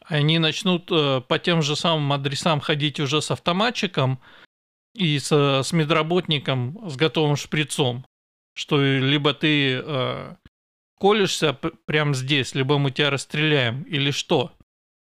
Они 0.06 0.38
начнут 0.38 0.90
э, 0.90 1.20
по 1.20 1.38
тем 1.38 1.60
же 1.60 1.76
самым 1.76 2.10
адресам 2.14 2.60
ходить 2.60 3.00
уже 3.00 3.20
с 3.20 3.30
автоматчиком 3.30 4.18
и 4.94 5.18
с, 5.18 5.30
с 5.30 5.72
медработником 5.72 6.88
с 6.88 6.96
готовым 6.96 7.36
шприцом, 7.36 8.06
что 8.60 8.78
либо 8.78 9.32
ты 9.32 9.80
э, 9.82 10.34
колешься 10.98 11.54
прямо 11.54 12.12
здесь, 12.12 12.54
либо 12.54 12.76
мы 12.76 12.90
тебя 12.90 13.08
расстреляем, 13.08 13.84
или 13.84 14.10
что. 14.10 14.52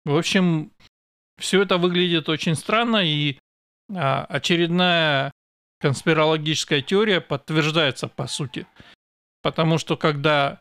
В 0.05 0.17
общем, 0.17 0.71
все 1.37 1.61
это 1.61 1.77
выглядит 1.77 2.29
очень 2.29 2.55
странно, 2.55 2.97
и 3.05 3.33
э, 3.33 3.35
очередная 3.95 5.31
конспирологическая 5.79 6.81
теория 6.81 7.21
подтверждается 7.21 8.07
по 8.07 8.25
сути. 8.25 8.65
Потому 9.43 9.77
что 9.77 9.97
когда 9.97 10.59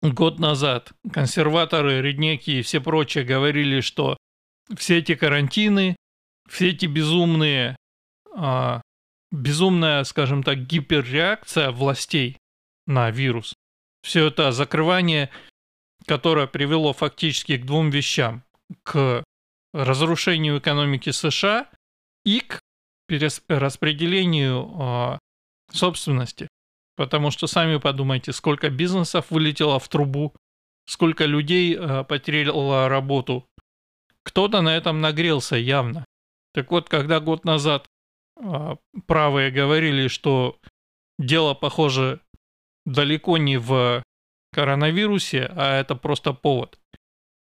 год 0.00 0.38
назад 0.38 0.94
консерваторы, 1.12 2.00
реднеки 2.00 2.52
и 2.52 2.62
все 2.62 2.80
прочие 2.80 3.22
говорили, 3.22 3.82
что 3.82 4.16
все 4.78 4.96
эти 5.00 5.14
карантины, 5.14 5.94
все 6.48 6.70
эти 6.70 6.86
безумные, 6.86 7.76
а, 8.34 8.80
безумная, 9.30 10.04
скажем 10.04 10.42
так, 10.42 10.66
гиперреакция 10.66 11.70
властей 11.70 12.38
на 12.86 13.10
вирус, 13.10 13.54
все 14.02 14.26
это 14.26 14.52
закрывание, 14.52 15.30
которое 16.06 16.46
привело 16.46 16.92
фактически 16.92 17.56
к 17.56 17.66
двум 17.66 17.90
вещам. 17.90 18.42
К 18.82 19.24
разрушению 19.72 20.58
экономики 20.58 21.10
США 21.10 21.68
и 22.24 22.40
к 22.40 22.60
перераспределению 23.06 24.70
а, 24.78 25.18
собственности. 25.72 26.48
Потому 26.96 27.30
что 27.30 27.46
сами 27.46 27.78
подумайте, 27.78 28.32
сколько 28.32 28.68
бизнесов 28.68 29.30
вылетело 29.30 29.78
в 29.78 29.88
трубу, 29.88 30.34
сколько 30.86 31.24
людей 31.24 31.74
э, 31.74 32.04
потеряло 32.04 32.88
работу. 32.88 33.46
Кто-то 34.22 34.60
на 34.60 34.76
этом 34.76 35.00
нагрелся 35.00 35.56
явно. 35.56 36.04
Так 36.52 36.70
вот, 36.70 36.88
когда 36.88 37.20
год 37.20 37.44
назад 37.44 37.86
э, 37.86 37.89
правые 39.06 39.50
говорили, 39.50 40.08
что 40.08 40.58
дело, 41.18 41.54
похоже, 41.54 42.20
далеко 42.86 43.38
не 43.38 43.58
в 43.58 44.02
коронавирусе, 44.52 45.50
а 45.56 45.80
это 45.80 45.94
просто 45.94 46.32
повод, 46.32 46.78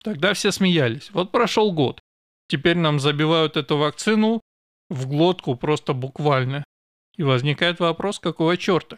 тогда 0.03 0.33
все 0.33 0.51
смеялись. 0.51 1.11
Вот 1.11 1.31
прошел 1.31 1.71
год. 1.71 2.01
Теперь 2.47 2.77
нам 2.77 2.99
забивают 2.99 3.57
эту 3.57 3.77
вакцину 3.77 4.41
в 4.89 5.07
глотку 5.07 5.55
просто 5.55 5.93
буквально. 5.93 6.63
И 7.17 7.23
возникает 7.23 7.79
вопрос, 7.79 8.19
какого 8.19 8.57
черта? 8.57 8.97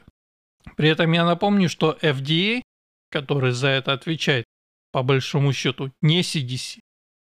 При 0.76 0.90
этом 0.90 1.12
я 1.12 1.24
напомню, 1.24 1.70
что 1.70 1.98
FDA, 2.02 2.62
который 3.10 3.52
за 3.52 3.70
это 3.70 3.94
отвечает, 3.94 4.46
по 4.92 5.04
большому 5.04 5.54
счету, 5.54 5.92
не 6.02 6.22
CDC. 6.22 6.80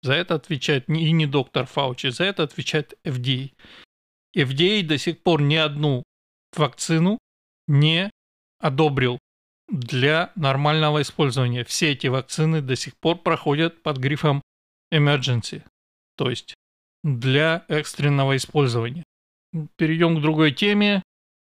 За 0.02 0.14
это 0.14 0.34
отвечает 0.34 0.88
и 0.88 1.12
не 1.12 1.26
доктор 1.26 1.66
Фаучи, 1.66 2.08
за 2.08 2.24
это 2.24 2.42
отвечает 2.42 2.98
FDA. 3.04 3.52
FDA 4.36 4.82
до 4.82 4.98
сих 4.98 5.22
пор 5.22 5.42
ни 5.42 5.56
одну 5.56 6.02
вакцину 6.56 7.18
не 7.66 8.10
одобрил 8.60 9.18
для 9.68 10.32
нормального 10.36 11.02
использования. 11.02 11.64
Все 11.64 11.92
эти 11.92 12.08
вакцины 12.08 12.60
до 12.60 12.76
сих 12.76 12.96
пор 12.96 13.18
проходят 13.18 13.82
под 13.82 13.98
грифом 13.98 14.42
emergency, 14.92 15.62
то 16.16 16.30
есть 16.30 16.54
для 17.02 17.64
экстренного 17.68 18.36
использования. 18.36 19.04
Перейдем 19.76 20.18
к 20.18 20.22
другой 20.22 20.52
теме. 20.52 21.02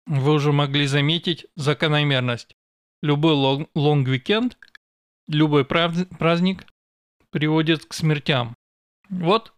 Вы 0.06 0.32
уже 0.32 0.52
могли 0.52 0.86
заметить 0.86 1.46
закономерность. 1.56 2.54
Любой 3.02 3.66
long 3.74 4.02
weekend, 4.02 4.58
любой 5.28 5.64
праздник 5.64 6.66
приводит 7.30 7.86
к 7.86 7.94
смертям. 7.94 8.54
Вот 9.08 9.53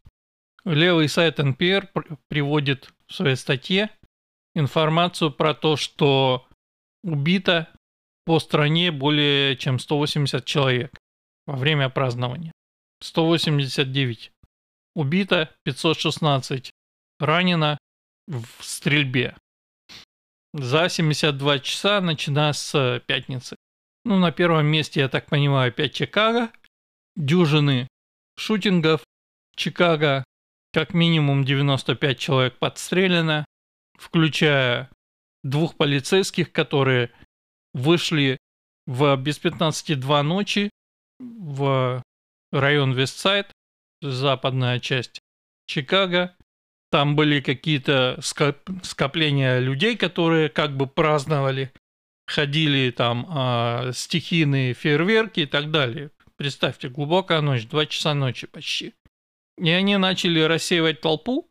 левый 0.75 1.09
сайт 1.09 1.39
NPR 1.39 1.89
приводит 2.29 2.93
в 3.07 3.15
своей 3.15 3.37
статье 3.37 3.91
информацию 4.55 5.31
про 5.31 5.55
то, 5.55 5.77
что 5.77 6.47
убито 7.03 7.69
по 8.25 8.41
стране 8.41 8.91
более 8.91 9.57
чем 9.57 9.79
180 9.79 10.45
человек 10.45 10.99
во 11.47 11.57
время 11.57 11.89
празднования. 11.89 12.53
189 13.01 14.33
убито, 14.95 15.55
516 15.65 16.71
ранено 17.21 17.79
в 18.27 18.47
стрельбе. 18.61 19.37
За 20.53 20.89
72 20.89 21.59
часа, 21.61 22.01
начиная 22.01 22.53
с 22.53 23.03
пятницы. 23.07 23.57
Ну, 24.05 24.19
на 24.19 24.33
первом 24.33 24.67
месте, 24.67 25.01
я 25.01 25.09
так 25.09 25.27
понимаю, 25.27 25.69
опять 25.69 25.95
Чикаго. 25.95 26.51
Дюжины 27.15 27.89
шутингов. 28.39 29.05
Чикаго, 29.55 30.25
как 30.77 30.93
минимум 30.93 31.43
95 31.43 32.19
человек 32.19 32.59
подстрелено, 32.59 33.47
включая 33.99 34.91
двух 35.43 35.75
полицейских, 35.75 36.53
которые 36.53 37.13
вышли 37.73 38.37
в 38.87 39.17
без 39.17 39.39
15 39.39 39.99
2 39.99 40.23
ночи 40.23 40.69
в 41.19 42.03
район 42.53 42.93
Вестсайд, 42.93 43.51
западная 44.03 44.79
часть 44.79 45.21
Чикаго. 45.67 46.37
Там 46.91 47.17
были 47.17 47.41
какие-то 47.41 48.21
скопления 48.21 49.59
людей, 49.61 49.97
которые 49.97 50.51
как 50.51 50.77
бы 50.77 50.87
праздновали, 50.87 51.73
ходили 52.27 52.91
там 52.91 53.27
э, 53.27 53.93
стихийные 53.95 54.75
фейерверки 54.75 55.41
и 55.41 55.47
так 55.47 55.71
далее. 55.71 56.11
Представьте, 56.37 56.91
глубокая 56.91 57.41
ночь, 57.41 57.67
2 57.67 57.87
часа 57.87 58.13
ночи 58.13 58.47
почти. 58.47 58.93
И 59.59 59.71
они 59.71 59.97
начали 59.97 60.41
рассеивать 60.41 61.01
толпу. 61.01 61.49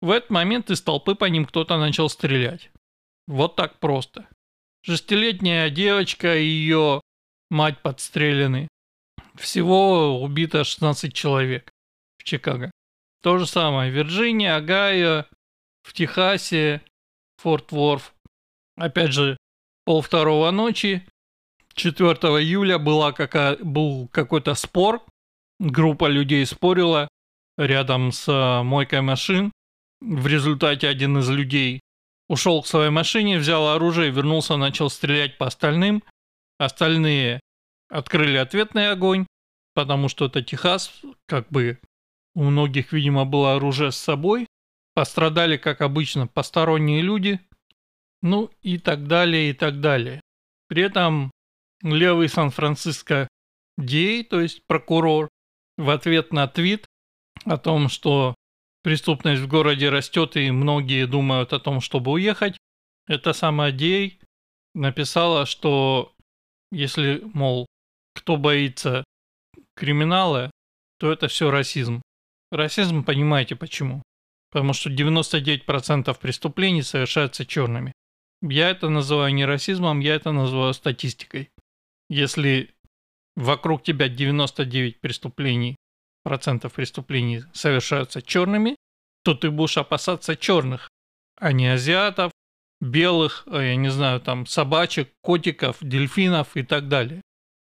В 0.00 0.10
этот 0.10 0.30
момент 0.30 0.70
из 0.70 0.82
толпы 0.82 1.14
по 1.14 1.26
ним 1.26 1.44
кто-то 1.44 1.78
начал 1.78 2.08
стрелять. 2.08 2.70
Вот 3.26 3.56
так 3.56 3.78
просто. 3.78 4.28
Шестилетняя 4.82 5.70
девочка 5.70 6.36
и 6.36 6.44
ее 6.44 7.00
мать 7.50 7.80
подстрелены. 7.80 8.68
Всего 9.34 10.22
убито 10.22 10.64
16 10.64 11.12
человек 11.14 11.72
в 12.18 12.24
Чикаго. 12.24 12.70
То 13.22 13.38
же 13.38 13.46
самое. 13.46 13.90
Вирджиния, 13.90 14.56
Огайо, 14.56 15.24
в 15.82 15.92
Техасе, 15.92 16.82
Форт 17.38 17.72
Ворф. 17.72 18.14
Опять 18.76 19.12
же, 19.12 19.36
пол 19.84 20.02
второго 20.02 20.50
ночи, 20.50 21.06
4 21.74 22.08
июля 22.40 22.78
была 22.78 23.12
какая, 23.12 23.56
был 23.56 24.08
какой-то 24.08 24.54
спор. 24.54 25.02
Группа 25.60 26.06
людей 26.06 26.44
спорила 26.46 27.08
рядом 27.56 28.12
с 28.12 28.28
э, 28.28 28.62
мойкой 28.62 29.00
машин. 29.00 29.52
В 30.00 30.26
результате 30.26 30.88
один 30.88 31.18
из 31.18 31.28
людей 31.30 31.80
ушел 32.28 32.62
к 32.62 32.66
своей 32.66 32.90
машине, 32.90 33.38
взял 33.38 33.68
оружие, 33.68 34.10
вернулся, 34.10 34.56
начал 34.56 34.90
стрелять 34.90 35.38
по 35.38 35.46
остальным. 35.46 36.02
Остальные 36.58 37.40
открыли 37.88 38.36
ответный 38.36 38.90
огонь, 38.90 39.26
потому 39.74 40.08
что 40.08 40.26
это 40.26 40.42
Техас, 40.42 40.92
как 41.26 41.48
бы 41.48 41.78
у 42.34 42.44
многих, 42.44 42.92
видимо, 42.92 43.24
было 43.24 43.54
оружие 43.54 43.92
с 43.92 43.96
собой. 43.96 44.46
Пострадали, 44.94 45.56
как 45.56 45.80
обычно, 45.80 46.26
посторонние 46.26 47.02
люди. 47.02 47.40
Ну 48.22 48.50
и 48.62 48.78
так 48.78 49.06
далее, 49.06 49.50
и 49.50 49.52
так 49.52 49.80
далее. 49.80 50.20
При 50.68 50.82
этом 50.82 51.30
левый 51.82 52.28
Сан-Франциско 52.28 53.28
Дей, 53.76 54.22
то 54.22 54.40
есть 54.40 54.64
прокурор, 54.66 55.28
в 55.76 55.90
ответ 55.90 56.32
на 56.32 56.46
твит 56.46 56.86
о 57.44 57.58
том, 57.58 57.88
что 57.88 58.34
преступность 58.82 59.42
в 59.42 59.48
городе 59.48 59.88
растет 59.88 60.36
и 60.36 60.50
многие 60.50 61.06
думают 61.06 61.52
о 61.52 61.60
том, 61.60 61.80
чтобы 61.80 62.12
уехать, 62.12 62.56
эта 63.06 63.32
самая 63.32 63.72
Дей 63.72 64.20
написала, 64.74 65.46
что 65.46 66.14
если, 66.70 67.22
мол, 67.32 67.66
кто 68.14 68.36
боится 68.36 69.04
криминала, 69.74 70.50
то 70.98 71.12
это 71.12 71.28
все 71.28 71.50
расизм. 71.50 72.02
Расизм 72.50 73.04
понимаете 73.04 73.56
почему? 73.56 74.02
Потому 74.50 74.72
что 74.72 74.90
99% 74.90 76.18
преступлений 76.18 76.82
совершаются 76.82 77.44
черными. 77.44 77.92
Я 78.42 78.70
это 78.70 78.88
называю 78.88 79.34
не 79.34 79.44
расизмом, 79.44 80.00
я 80.00 80.14
это 80.14 80.30
называю 80.32 80.74
статистикой. 80.74 81.50
Если 82.08 82.74
вокруг 83.36 83.82
тебя 83.82 84.08
99 84.08 85.00
преступлений, 85.00 85.76
процентов 86.24 86.72
преступлений 86.72 87.44
совершаются 87.52 88.20
черными, 88.20 88.76
то 89.22 89.34
ты 89.34 89.50
будешь 89.50 89.78
опасаться 89.78 90.36
черных, 90.36 90.90
а 91.36 91.52
не 91.52 91.68
азиатов, 91.68 92.32
белых, 92.80 93.44
э, 93.46 93.68
я 93.68 93.76
не 93.76 93.90
знаю, 93.90 94.20
там 94.20 94.46
собачек, 94.46 95.12
котиков, 95.22 95.76
дельфинов 95.80 96.56
и 96.56 96.62
так 96.62 96.88
далее. 96.88 97.20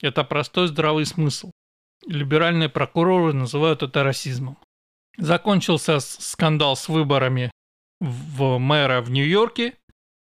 Это 0.02 0.24
простой 0.24 0.68
здравый 0.68 1.06
смысл. 1.06 1.52
Либеральные 2.06 2.70
прокуроры 2.70 3.34
называют 3.34 3.84
это 3.84 4.04
расизмом. 4.04 4.58
Закончился 5.18 6.00
скандал 6.00 6.76
с 6.76 6.89
выборами 6.89 7.52
в 8.02 8.58
мэра 8.58 9.02
в 9.02 9.10
Нью-Йорке. 9.12 9.76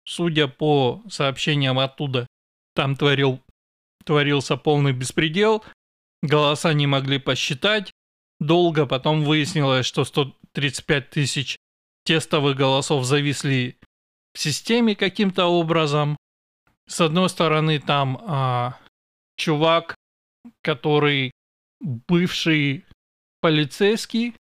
Судя 0.05 0.49
по 0.49 1.03
сообщениям 1.11 1.79
оттуда, 1.79 2.27
там 2.75 2.97
творил, 2.97 3.43
творился 4.05 4.57
полный 4.57 4.93
беспредел. 4.93 5.65
Голоса 6.23 6.73
не 6.73 6.87
могли 6.87 7.19
посчитать. 7.19 7.93
Долго 8.40 8.87
потом 8.87 9.24
выяснилось, 9.24 9.87
что 9.87 10.05
135 10.05 11.11
тысяч 11.11 11.57
тестовых 12.05 12.57
голосов 12.57 13.05
зависли 13.05 13.79
в 14.33 14.38
системе 14.38 14.94
каким-то 14.94 15.46
образом. 15.46 16.16
С 16.87 17.01
одной 17.01 17.29
стороны, 17.29 17.81
там 17.81 18.18
а, 18.27 18.79
чувак, 19.37 19.94
который 20.62 21.33
бывший 21.81 22.85
полицейский, 23.40 24.35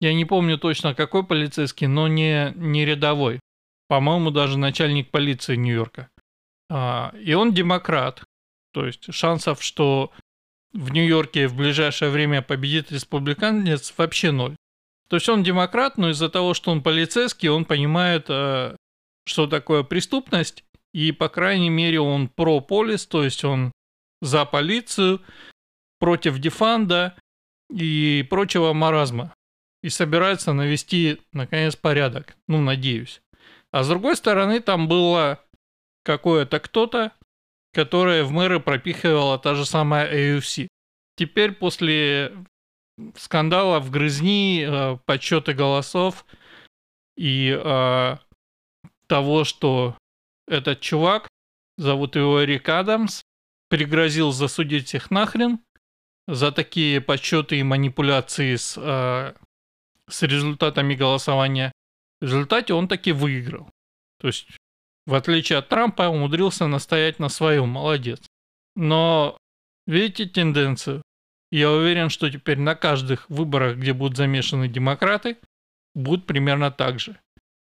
я 0.00 0.14
не 0.14 0.24
помню 0.24 0.58
точно 0.58 0.94
какой 0.94 1.24
полицейский, 1.24 1.86
но 1.86 2.08
не, 2.08 2.52
не 2.56 2.84
рядовой. 2.84 3.38
По-моему, 3.88 4.30
даже 4.30 4.58
начальник 4.58 5.10
полиции 5.10 5.54
Нью-Йорка. 5.54 6.08
А, 6.70 7.14
и 7.16 7.34
он 7.34 7.52
демократ. 7.52 8.24
То 8.72 8.86
есть 8.86 9.12
шансов, 9.12 9.62
что 9.62 10.12
в 10.72 10.90
Нью-Йорке 10.92 11.48
в 11.48 11.56
ближайшее 11.56 12.10
время 12.10 12.42
победит 12.42 12.92
республиканец, 12.92 13.92
вообще 13.96 14.30
ноль. 14.30 14.56
То 15.08 15.16
есть 15.16 15.28
он 15.28 15.42
демократ, 15.42 15.98
но 15.98 16.10
из-за 16.10 16.28
того, 16.28 16.54
что 16.54 16.70
он 16.70 16.82
полицейский, 16.82 17.48
он 17.48 17.64
понимает, 17.64 18.26
а, 18.28 18.76
что 19.26 19.46
такое 19.46 19.82
преступность, 19.82 20.64
и, 20.94 21.12
по 21.12 21.28
крайней 21.28 21.70
мере, 21.70 22.00
он 22.00 22.28
про-полис, 22.28 23.06
то 23.06 23.22
есть 23.22 23.44
он 23.44 23.72
за 24.20 24.44
полицию, 24.44 25.20
против 25.98 26.38
дефанда 26.38 27.16
и 27.70 28.26
прочего 28.28 28.72
маразма. 28.72 29.34
И 29.82 29.88
собирается 29.88 30.52
навести, 30.52 31.20
наконец, 31.32 31.76
порядок. 31.76 32.36
Ну, 32.48 32.60
надеюсь. 32.60 33.20
А 33.70 33.82
с 33.82 33.88
другой 33.88 34.16
стороны, 34.16 34.60
там 34.60 34.88
было 34.88 35.40
какое-то 36.04 36.60
кто-то, 36.60 37.12
которое 37.72 38.24
в 38.24 38.30
мэры 38.30 38.60
пропихивала 38.60 39.38
та 39.38 39.54
же 39.54 39.64
самая 39.64 40.12
AFC. 40.12 40.68
Теперь 41.16 41.52
после 41.52 42.32
скандала 43.16 43.80
в 43.80 43.90
грызни, 43.90 44.64
э, 44.66 44.98
подсчета 45.06 45.54
голосов 45.54 46.24
и 47.16 47.58
э, 47.58 48.16
того, 49.06 49.44
что 49.44 49.96
этот 50.46 50.80
чувак, 50.80 51.28
зовут 51.78 52.16
его 52.16 52.42
Рик 52.42 52.68
Адамс, 52.68 53.22
пригрозил 53.68 54.32
засудить 54.32 54.94
их 54.94 55.10
нахрен 55.10 55.58
за 56.28 56.52
такие 56.52 57.00
подсчеты 57.00 57.58
и 57.58 57.62
манипуляции 57.62 58.56
с, 58.56 58.74
э, 58.76 59.34
с 60.08 60.22
результатами 60.22 60.94
голосования. 60.94 61.72
В 62.20 62.24
результате 62.24 62.74
он 62.74 62.88
таки 62.88 63.12
выиграл. 63.12 63.70
То 64.20 64.28
есть, 64.28 64.46
в 65.06 65.14
отличие 65.14 65.58
от 65.58 65.68
Трампа, 65.68 66.08
умудрился 66.08 66.66
настоять 66.66 67.18
на 67.18 67.28
своем. 67.28 67.68
Молодец. 67.68 68.20
Но 68.76 69.36
видите 69.86 70.26
тенденцию? 70.26 71.02
Я 71.50 71.70
уверен, 71.70 72.08
что 72.08 72.30
теперь 72.30 72.58
на 72.58 72.74
каждых 72.74 73.28
выборах, 73.28 73.76
где 73.76 73.92
будут 73.92 74.16
замешаны 74.16 74.68
демократы, 74.68 75.36
будут 75.94 76.26
примерно 76.26 76.70
так 76.70 76.98
же. 76.98 77.18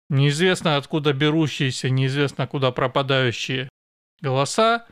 Неизвестно 0.10 0.78
откуда 0.78 1.14
берущиеся, 1.14 1.90
неизвестно 1.90 2.46
куда 2.46 2.72
пропадающие 2.72 3.70
голоса, 4.22 4.86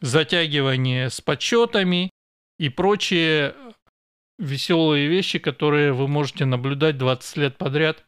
затягивание 0.00 1.08
с 1.08 1.20
подсчетами 1.20 2.10
и 2.58 2.68
прочие 2.68 3.54
веселые 4.38 5.08
вещи, 5.08 5.38
которые 5.38 5.92
вы 5.92 6.06
можете 6.06 6.44
наблюдать 6.44 6.98
20 6.98 7.36
лет 7.38 7.56
подряд 7.56 8.04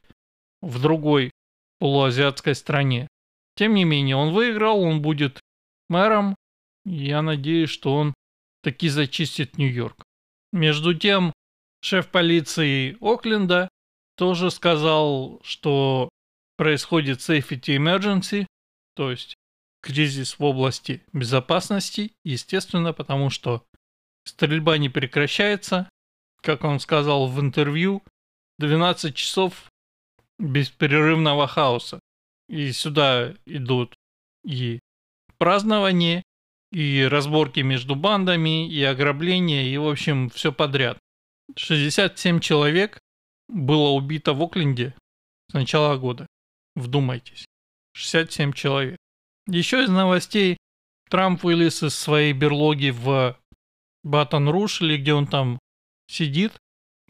в 0.60 0.80
другой 0.80 1.30
полуазиатской 1.78 2.54
стране. 2.54 3.08
Тем 3.56 3.74
не 3.74 3.84
менее, 3.84 4.16
он 4.16 4.32
выиграл, 4.32 4.82
он 4.82 5.02
будет 5.02 5.40
мэром. 5.88 6.34
Я 6.84 7.22
надеюсь, 7.22 7.70
что 7.70 7.94
он 7.94 8.14
таки 8.62 8.88
зачистит 8.88 9.58
Нью-Йорк. 9.58 10.02
Между 10.52 10.94
тем, 10.94 11.32
шеф 11.82 12.08
полиции 12.08 12.96
Окленда 13.00 13.68
тоже 14.16 14.50
сказал, 14.50 15.40
что 15.44 16.08
происходит 16.56 17.20
safety 17.20 17.76
emergency, 17.76 18.46
то 18.94 19.10
есть 19.10 19.34
кризис 19.82 20.38
в 20.38 20.44
области 20.44 21.02
безопасности, 21.12 22.12
естественно, 22.24 22.92
потому 22.92 23.30
что 23.30 23.64
стрельба 24.24 24.78
не 24.78 24.88
прекращается. 24.88 25.88
Как 26.42 26.64
он 26.64 26.80
сказал 26.80 27.28
в 27.28 27.40
интервью, 27.40 28.02
12 28.58 29.14
часов 29.14 29.70
беспрерывного 30.38 31.46
хаоса. 31.46 32.00
И 32.50 32.72
сюда 32.72 33.32
идут 33.46 33.94
и 34.44 34.80
празднования, 35.38 36.24
и 36.72 37.04
разборки 37.04 37.60
между 37.60 37.94
бандами, 37.94 38.68
и 38.68 38.82
ограбления, 38.82 39.68
и, 39.68 39.76
в 39.76 39.86
общем, 39.86 40.30
все 40.30 40.52
подряд. 40.52 40.98
67 41.54 42.40
человек 42.40 42.98
было 43.48 43.90
убито 43.90 44.34
в 44.34 44.42
Окленде 44.42 44.94
с 45.48 45.54
начала 45.54 45.96
года. 45.96 46.26
Вдумайтесь. 46.74 47.44
67 47.92 48.52
человек. 48.52 48.98
Еще 49.46 49.84
из 49.84 49.88
новостей. 49.88 50.56
Трамп 51.08 51.44
вылез 51.44 51.84
из 51.84 51.94
своей 51.94 52.32
берлоги 52.32 52.90
в 52.90 53.38
Батон-Руш, 54.02 54.82
или 54.82 54.96
где 54.96 55.14
он 55.14 55.28
там 55.28 55.60
сидит, 56.08 56.56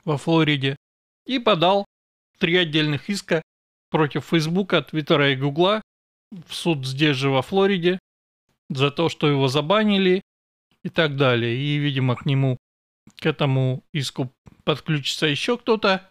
во 0.05 0.19
Флориде, 0.19 0.77
и 1.25 1.39
подал 1.39 1.87
три 2.39 2.57
отдельных 2.57 3.09
иска 3.09 3.43
против 3.91 4.25
Фейсбука, 4.27 4.83
Твиттера 4.83 5.33
и 5.33 5.37
Гугла 5.37 5.83
в 6.31 6.55
суд 6.55 6.87
здесь 6.87 7.17
же 7.17 7.31
во 7.31 7.43
Флориде 7.43 7.99
за 8.69 8.91
то, 8.91 9.09
что 9.09 9.29
его 9.29 9.49
забанили 9.49 10.23
и 10.85 10.89
так 10.89 11.17
далее. 11.17 11.57
И, 11.57 11.77
видимо, 11.77 12.17
к 12.17 12.25
нему, 12.25 12.57
к 13.19 13.27
этому 13.27 13.83
иску 13.93 14.33
подключится 14.65 15.27
еще 15.27 15.59
кто-то. 15.59 16.09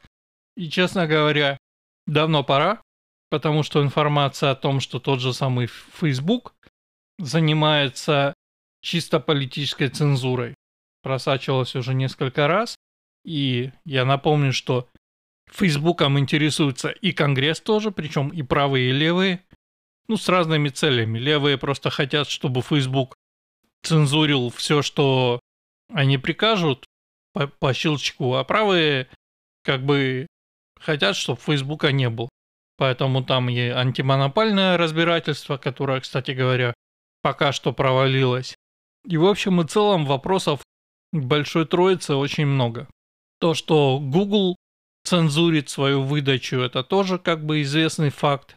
И, 0.57 0.69
честно 0.69 1.07
говоря, 1.07 1.57
давно 2.05 2.43
пора, 2.43 2.81
потому 3.29 3.63
что 3.63 3.81
информация 3.81 4.51
о 4.51 4.55
том, 4.55 4.79
что 4.81 4.99
тот 4.99 5.21
же 5.21 5.33
самый 5.33 5.67
Facebook 5.67 6.53
занимается 7.17 8.33
чисто 8.81 9.19
политической 9.19 9.89
цензурой, 9.89 10.55
просачивалась 11.01 11.75
уже 11.75 11.93
несколько 11.93 12.47
раз. 12.47 12.75
И 13.25 13.71
я 13.85 14.05
напомню, 14.05 14.53
что 14.53 14.89
Фейсбуком 15.51 16.19
интересуется 16.19 16.89
и 16.89 17.11
Конгресс 17.11 17.59
тоже, 17.59 17.91
причем 17.91 18.29
и 18.29 18.43
правые, 18.43 18.89
и 18.89 18.93
левые. 18.93 19.43
Ну, 20.07 20.17
с 20.17 20.27
разными 20.27 20.69
целями. 20.69 21.19
Левые 21.19 21.57
просто 21.57 21.89
хотят, 21.89 22.27
чтобы 22.27 22.61
Facebook 22.61 23.15
цензурил 23.83 24.49
все, 24.49 24.81
что 24.81 25.39
они 25.93 26.17
прикажут 26.17 26.85
по, 27.33 27.47
по 27.47 27.73
щелчку, 27.73 28.33
а 28.33 28.43
правые 28.43 29.07
как 29.63 29.83
бы 29.83 30.27
хотят, 30.79 31.15
чтобы 31.15 31.39
Фейсбука 31.41 31.91
не 31.91 32.09
было. 32.09 32.29
Поэтому 32.77 33.23
там 33.23 33.49
и 33.49 33.59
антимонопольное 33.59 34.77
разбирательство, 34.77 35.57
которое, 35.57 35.99
кстати 35.99 36.31
говоря, 36.31 36.73
пока 37.21 37.51
что 37.51 37.73
провалилось. 37.73 38.55
И 39.05 39.17
в 39.17 39.25
общем 39.25 39.61
и 39.61 39.67
целом 39.67 40.05
вопросов 40.05 40.61
к 41.11 41.17
большой 41.17 41.65
троице 41.65 42.15
очень 42.15 42.45
много. 42.45 42.87
То, 43.39 43.53
что 43.53 43.99
Google 43.99 44.55
цензурит 45.09 45.69
свою 45.69 46.03
выдачу, 46.03 46.57
это 46.57 46.83
тоже 46.83 47.17
как 47.17 47.43
бы 47.43 47.63
известный 47.63 48.11
факт 48.11 48.55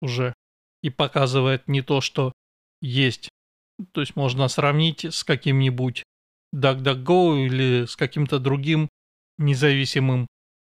уже. 0.00 0.32
И 0.80 0.90
показывает 0.90 1.66
не 1.66 1.82
то, 1.82 2.00
что 2.00 2.32
есть. 2.80 3.28
То 3.90 4.00
есть 4.00 4.14
можно 4.14 4.46
сравнить 4.46 5.04
с 5.04 5.24
каким-нибудь 5.24 6.04
DuckDuckGo 6.54 7.44
или 7.44 7.84
с 7.86 7.96
каким-то 7.96 8.38
другим 8.38 8.88
независимым 9.38 10.28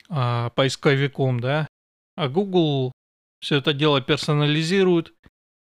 а, 0.09 0.49
поисковиком, 0.49 1.39
да. 1.39 1.67
А 2.15 2.27
Google 2.27 2.91
все 3.41 3.57
это 3.57 3.73
дело 3.73 4.01
персонализирует 4.01 5.13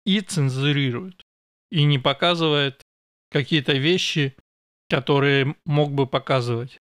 и 0.05 0.21
цензурирует. 0.21 1.23
И 1.71 1.85
не 1.85 1.97
показывает 1.97 2.83
какие-то 3.31 3.73
вещи, 3.73 4.35
которые 4.89 5.55
мог 5.65 5.91
бы 5.91 6.05
показывать. 6.05 6.77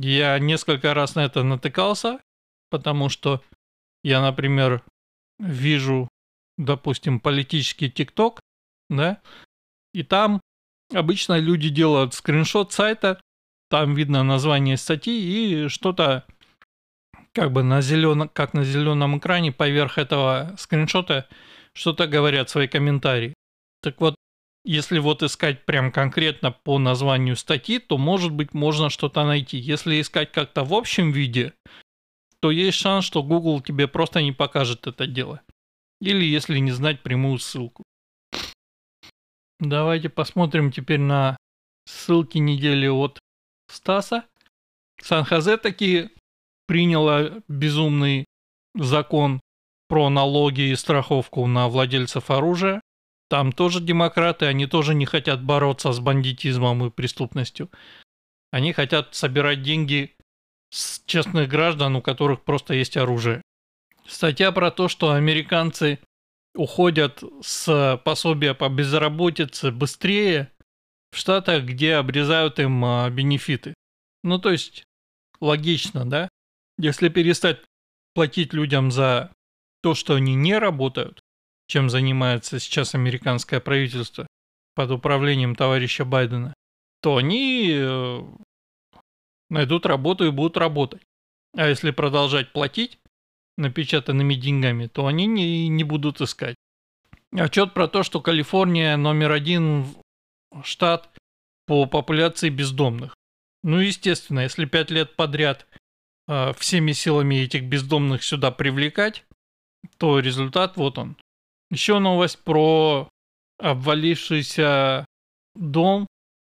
Я 0.00 0.38
несколько 0.38 0.94
раз 0.94 1.14
на 1.14 1.24
это 1.24 1.42
натыкался, 1.42 2.20
потому 2.70 3.08
что 3.08 3.42
я, 4.02 4.20
например, 4.20 4.82
вижу, 5.38 6.08
допустим, 6.58 7.18
политический 7.18 7.90
ТикТок, 7.90 8.40
да, 8.88 9.20
и 9.92 10.02
там 10.02 10.40
обычно 10.92 11.38
люди 11.38 11.70
делают 11.70 12.14
скриншот 12.14 12.72
сайта, 12.72 13.20
там 13.70 13.94
видно 13.94 14.22
название 14.22 14.76
статьи 14.76 15.64
и 15.64 15.68
что-то 15.68 16.24
как 17.32 17.50
бы 17.50 17.64
на 17.64 17.80
зеленом, 17.80 18.28
как 18.28 18.54
на 18.54 18.62
зеленом 18.62 19.18
экране 19.18 19.50
поверх 19.50 19.98
этого 19.98 20.54
скриншота 20.56 21.28
что-то 21.74 22.06
говорят, 22.06 22.48
свои 22.48 22.68
комментарии. 22.68 23.34
Так 23.82 24.00
вот, 24.00 24.14
если 24.64 24.98
вот 24.98 25.22
искать 25.22 25.66
прям 25.66 25.92
конкретно 25.92 26.50
по 26.50 26.78
названию 26.78 27.36
статьи, 27.36 27.78
то 27.78 27.98
может 27.98 28.32
быть 28.32 28.54
можно 28.54 28.90
что-то 28.90 29.24
найти. 29.24 29.58
Если 29.58 30.00
искать 30.00 30.32
как-то 30.32 30.64
в 30.64 30.72
общем 30.72 31.12
виде, 31.12 31.52
то 32.40 32.50
есть 32.50 32.78
шанс, 32.78 33.04
что 33.04 33.22
Google 33.22 33.60
тебе 33.60 33.88
просто 33.88 34.22
не 34.22 34.32
покажет 34.32 34.86
это 34.86 35.06
дело. 35.06 35.42
Или 36.00 36.24
если 36.24 36.58
не 36.58 36.72
знать 36.72 37.02
прямую 37.02 37.38
ссылку. 37.38 37.82
Давайте 39.60 40.08
посмотрим 40.08 40.72
теперь 40.72 41.00
на 41.00 41.36
ссылки 41.86 42.38
недели 42.38 42.86
от 42.86 43.18
Стаса. 43.70 44.24
Сан-Хозе 45.00 45.56
таки 45.56 46.10
приняла 46.66 47.42
безумный 47.48 48.24
закон 48.74 49.40
про 49.88 50.08
налоги 50.10 50.70
и 50.70 50.76
страховку 50.76 51.46
на 51.46 51.68
владельцев 51.68 52.30
оружия. 52.30 52.80
Там 53.34 53.50
тоже 53.50 53.80
демократы, 53.80 54.46
они 54.46 54.68
тоже 54.68 54.94
не 54.94 55.06
хотят 55.06 55.42
бороться 55.42 55.90
с 55.90 55.98
бандитизмом 55.98 56.86
и 56.86 56.90
преступностью. 56.90 57.68
Они 58.52 58.72
хотят 58.72 59.16
собирать 59.16 59.60
деньги 59.60 60.14
с 60.70 61.02
честных 61.04 61.48
граждан, 61.48 61.96
у 61.96 62.00
которых 62.00 62.44
просто 62.44 62.74
есть 62.74 62.96
оружие. 62.96 63.42
Статья 64.06 64.52
про 64.52 64.70
то, 64.70 64.86
что 64.86 65.10
американцы 65.10 65.98
уходят 66.54 67.24
с 67.42 68.00
пособия 68.04 68.54
по 68.54 68.68
безработице 68.68 69.72
быстрее 69.72 70.52
в 71.10 71.16
штатах, 71.16 71.64
где 71.64 71.94
обрезают 71.94 72.60
им 72.60 72.84
а, 72.84 73.10
бенефиты. 73.10 73.74
Ну, 74.22 74.38
то 74.38 74.52
есть, 74.52 74.84
логично, 75.40 76.08
да? 76.08 76.28
Если 76.78 77.08
перестать 77.08 77.58
платить 78.14 78.52
людям 78.52 78.92
за 78.92 79.32
то, 79.82 79.96
что 79.96 80.14
они 80.14 80.36
не 80.36 80.56
работают, 80.56 81.23
чем 81.66 81.90
занимается 81.90 82.58
сейчас 82.60 82.94
американское 82.94 83.60
правительство 83.60 84.26
под 84.74 84.90
управлением 84.90 85.54
товарища 85.54 86.04
Байдена, 86.04 86.54
то 87.00 87.16
они 87.16 87.70
э, 87.72 88.22
найдут 89.50 89.86
работу 89.86 90.26
и 90.26 90.30
будут 90.30 90.56
работать. 90.56 91.02
А 91.56 91.68
если 91.68 91.90
продолжать 91.90 92.52
платить 92.52 92.98
напечатанными 93.56 94.34
деньгами, 94.34 94.86
то 94.88 95.06
они 95.06 95.26
не, 95.26 95.68
не 95.68 95.84
будут 95.84 96.20
искать. 96.20 96.56
Отчет 97.32 97.74
про 97.74 97.88
то, 97.88 98.02
что 98.02 98.20
Калифорния 98.20 98.96
номер 98.96 99.32
один 99.32 99.86
штат 100.62 101.10
по 101.66 101.86
популяции 101.86 102.48
бездомных. 102.48 103.14
Ну, 103.62 103.78
естественно, 103.78 104.40
если 104.40 104.66
пять 104.66 104.90
лет 104.90 105.16
подряд 105.16 105.66
э, 106.28 106.52
всеми 106.54 106.92
силами 106.92 107.36
этих 107.36 107.64
бездомных 107.64 108.22
сюда 108.22 108.50
привлекать, 108.50 109.24
то 109.98 110.18
результат 110.18 110.76
вот 110.76 110.98
он. 110.98 111.16
Еще 111.74 111.98
новость 111.98 112.38
про 112.38 113.08
обвалившийся 113.58 115.04
дом, 115.56 116.06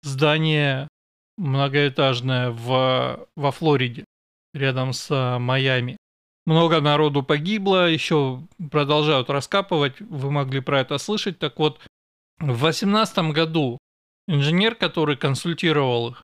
здание 0.02 0.88
многоэтажное 1.36 2.50
в, 2.50 3.28
во 3.36 3.50
Флориде, 3.52 4.06
рядом 4.54 4.94
с 4.94 5.08
а, 5.10 5.38
Майами. 5.38 5.98
Много 6.46 6.80
народу 6.80 7.22
погибло, 7.22 7.86
еще 7.86 8.40
продолжают 8.70 9.28
раскапывать, 9.28 10.00
вы 10.00 10.30
могли 10.30 10.60
про 10.60 10.80
это 10.80 10.96
слышать. 10.96 11.38
Так 11.38 11.58
вот, 11.58 11.80
в 12.38 12.46
2018 12.46 13.18
году 13.34 13.76
инженер, 14.26 14.74
который 14.74 15.18
консультировал 15.18 16.12
их, 16.12 16.22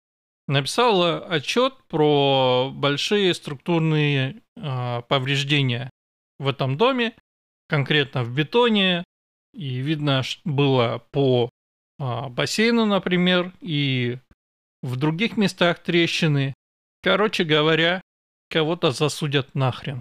написала 0.48 1.18
отчет 1.18 1.74
про 1.88 2.70
большие 2.74 3.34
структурные 3.34 4.40
э, 4.56 5.02
повреждения 5.06 5.90
в 6.38 6.48
этом 6.48 6.78
доме, 6.78 7.14
конкретно 7.68 8.24
в 8.24 8.32
бетоне. 8.32 9.04
И 9.52 9.78
видно 9.78 10.22
было 10.44 11.02
по 11.12 11.48
э, 11.98 12.28
бассейну, 12.28 12.84
например, 12.84 13.52
и 13.60 14.18
в 14.82 14.96
других 14.96 15.36
местах 15.36 15.78
трещины. 15.78 16.54
Короче 17.02 17.44
говоря, 17.44 18.02
кого-то 18.50 18.90
засудят 18.90 19.54
нахрен 19.54 20.00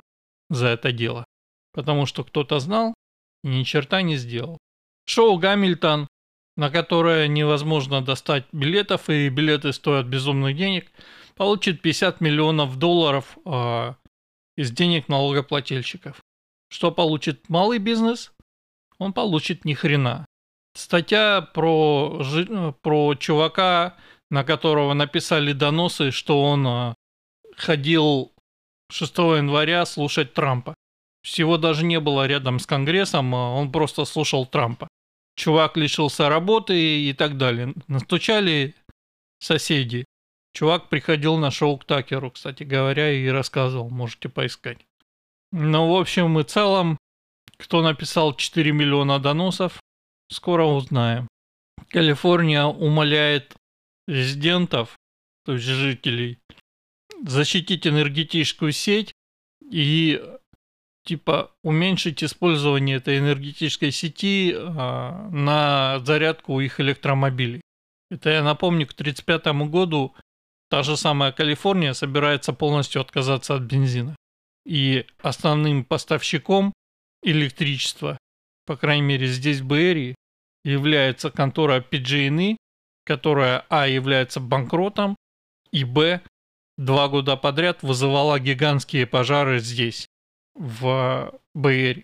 за 0.49 0.67
это 0.67 0.91
дело. 0.91 1.25
Потому 1.73 2.06
что 2.06 2.23
кто-то 2.23 2.60
знал 2.60 2.93
и 3.43 3.47
ни 3.47 3.63
черта 3.63 4.01
не 4.01 4.17
сделал. 4.17 4.58
Шоу 5.06 5.38
«Гамильтон», 5.38 6.08
на 6.58 6.69
которое 6.69 7.28
невозможно 7.28 8.01
достать 8.01 8.45
билетов, 8.51 9.10
и 9.10 9.30
билеты 9.30 9.71
стоят 9.71 10.08
безумных 10.08 10.56
денег, 10.56 10.91
получит 11.36 11.82
50 11.82 12.21
миллионов 12.21 12.78
долларов 12.78 13.38
э, 13.45 13.93
из 14.56 14.71
денег 14.71 15.08
налогоплательщиков. 15.08 16.21
Что 16.76 16.92
получит 16.92 17.48
малый 17.48 17.78
бизнес? 17.78 18.34
Он 18.98 19.14
получит 19.14 19.64
ни 19.64 19.74
хрена. 19.74 20.26
Статья 20.74 21.42
про, 21.42 22.22
про 22.82 23.16
чувака, 23.16 23.96
на 24.30 24.44
которого 24.44 24.94
написали 24.94 25.54
доносы, 25.54 26.12
что 26.12 26.44
он 26.44 26.68
э, 26.68 26.94
ходил 27.56 28.34
6 28.92 29.18
января 29.18 29.86
слушать 29.86 30.34
Трампа. 30.34 30.76
Всего 31.24 31.58
даже 31.58 31.86
не 31.86 32.02
было 32.02 32.28
рядом 32.28 32.60
с 32.60 32.66
Конгрессом, 32.66 33.34
а 33.34 33.54
он 33.54 33.72
просто 33.72 34.04
слушал 34.04 34.46
Трампа. 34.46 34.90
Чувак 35.38 35.78
лишился 35.78 36.28
работы 36.28 36.76
и 36.78 37.14
так 37.14 37.38
далее. 37.38 37.74
Настучали 37.88 38.76
соседи. 39.40 40.04
Чувак 40.54 40.90
приходил 40.90 41.38
на 41.38 41.52
шоу 41.52 41.78
к 41.78 41.86
Такеру, 41.86 42.32
кстати 42.32 42.64
говоря, 42.64 43.14
и 43.14 43.26
рассказывал, 43.28 43.90
можете 43.90 44.28
поискать. 44.28 44.80
Ну, 45.58 45.89
в 45.89 45.96
общем 45.96 46.38
и 46.38 46.44
целом, 46.44 46.98
кто 47.58 47.82
написал 47.82 48.36
4 48.36 48.74
миллиона 48.74 49.20
доносов, 49.20 49.80
скоро 50.30 50.65
узнаем. 50.65 51.30
Калифорния 51.88 52.65
умоляет 52.65 53.56
резидентов, 54.06 54.98
то 55.46 55.54
есть 55.54 55.63
жителей, 55.63 56.39
защитить 57.24 57.88
энергетическую 57.88 58.74
сеть 58.74 59.13
и 59.72 60.22
типа 61.06 61.54
уменьшить 61.63 62.22
использование 62.22 62.98
этой 62.98 63.20
энергетической 63.20 63.91
сети 63.91 64.54
а, 64.58 65.30
на 65.30 66.00
зарядку 66.00 66.60
их 66.60 66.82
электромобилей. 66.82 67.62
Это 68.12 68.30
я 68.30 68.44
напомню, 68.44 68.88
к 68.88 68.91
1935 68.91 69.70
году 69.72 70.13
та 70.70 70.84
же 70.84 70.98
самая 70.98 71.32
Калифорния 71.32 71.94
собирается 71.94 72.52
полностью 72.52 73.00
отказаться 73.00 73.56
от 73.56 73.62
бензина. 73.62 74.18
И 74.65 75.06
основным 75.21 75.84
поставщиком 75.84 76.73
электричества, 77.23 78.17
по 78.65 78.75
крайней 78.75 79.06
мере 79.06 79.28
здесь 79.28 79.60
в 79.60 79.65
Бэйрии, 79.65 80.15
является 80.63 81.30
контора 81.30 81.80
PG&E, 81.80 82.58
которая 83.06 83.65
а. 83.69 83.88
является 83.88 84.39
банкротом, 84.39 85.15
и 85.71 85.84
б 85.84 86.21
два 86.78 87.08
года 87.08 87.38
подряд 87.38 87.84
вызывала 87.84 88.39
гигантские 88.39 89.06
пожары 89.06 89.60
здесь, 89.60 90.08
в 90.56 91.34
БР. 91.54 92.04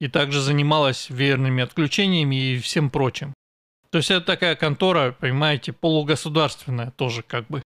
И 0.00 0.08
также 0.08 0.40
занималась 0.40 1.08
верными 1.08 1.62
отключениями 1.62 2.36
и 2.36 2.58
всем 2.58 2.90
прочим. 2.90 3.32
То 3.90 3.98
есть 3.98 4.10
это 4.10 4.26
такая 4.26 4.56
контора, 4.56 5.12
понимаете, 5.12 5.72
полугосударственная 5.72 6.90
тоже 6.90 7.22
как 7.22 7.46
бы. 7.46 7.62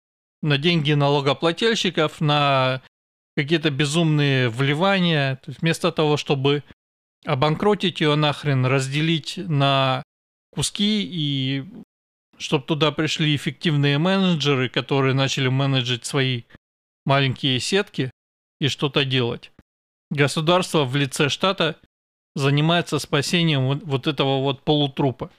На 0.43 0.59
деньги 0.59 0.93
налогоплательщиков, 0.93 2.21
на 2.21 2.83
какие-то 3.37 3.71
безумные 3.71 4.49
вливания. 4.49 5.37
То 5.37 5.51
есть 5.51 5.61
вместо 5.61 5.93
того, 5.93 6.17
чтобы 6.17 6.63
обанкротить 7.25 8.01
ее 8.01 8.15
нахрен, 8.15 8.67
разделить 8.67 9.35
на 9.37 10.03
куски 10.53 11.03
и 11.03 11.65
чтобы 12.39 12.65
туда 12.65 12.93
пришли 12.93 13.35
эффективные 13.35 13.99
менеджеры, 13.99 14.69
которые 14.69 15.15
начали 15.15 15.49
менеджить 15.49 16.05
свои 16.05 16.43
маленькие 17.05 17.61
сетки 17.61 18.11
и 18.61 18.69
что-то 18.69 19.05
делать. 19.05 19.53
Государство 20.11 20.85
в 20.85 20.95
лице 20.97 21.29
штата 21.29 21.77
занимается 22.35 22.99
спасением 22.99 23.79
вот, 23.81 24.07
этого 24.07 24.41
вот 24.41 24.63
полутрупа, 24.63 25.31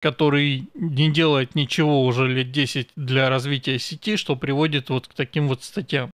который 0.00 0.68
не 0.74 1.10
делает 1.10 1.54
ничего 1.54 2.04
уже 2.04 2.26
лет 2.26 2.50
10 2.50 2.90
для 2.96 3.28
развития 3.28 3.78
сети, 3.78 4.16
что 4.16 4.36
приводит 4.36 4.88
вот 4.90 5.08
к 5.08 5.14
таким 5.14 5.48
вот 5.48 5.62
статьям. 5.62 6.10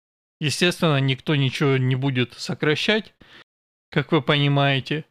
Естественно, 0.40 0.98
никто 1.00 1.37
ничего 1.37 1.76
не 1.76 1.96
будет 1.96 2.33
сокращать, 2.35 3.14
как 3.90 4.11
вы 4.12 4.22
понимаете. 4.22 5.05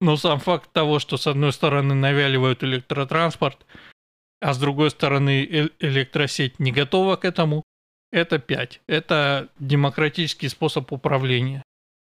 Но 0.00 0.16
сам 0.16 0.38
факт 0.38 0.70
того, 0.72 0.98
что 0.98 1.16
с 1.16 1.26
одной 1.26 1.52
стороны 1.52 1.94
навяливают 1.94 2.62
электротранспорт, 2.62 3.64
а 4.40 4.52
с 4.52 4.58
другой 4.58 4.90
стороны 4.90 5.70
электросеть 5.80 6.60
не 6.60 6.70
готова 6.72 7.16
к 7.16 7.24
этому, 7.24 7.62
это 8.12 8.38
5. 8.38 8.82
Это 8.86 9.48
демократический 9.58 10.48
способ 10.48 10.92
управления. 10.92 11.62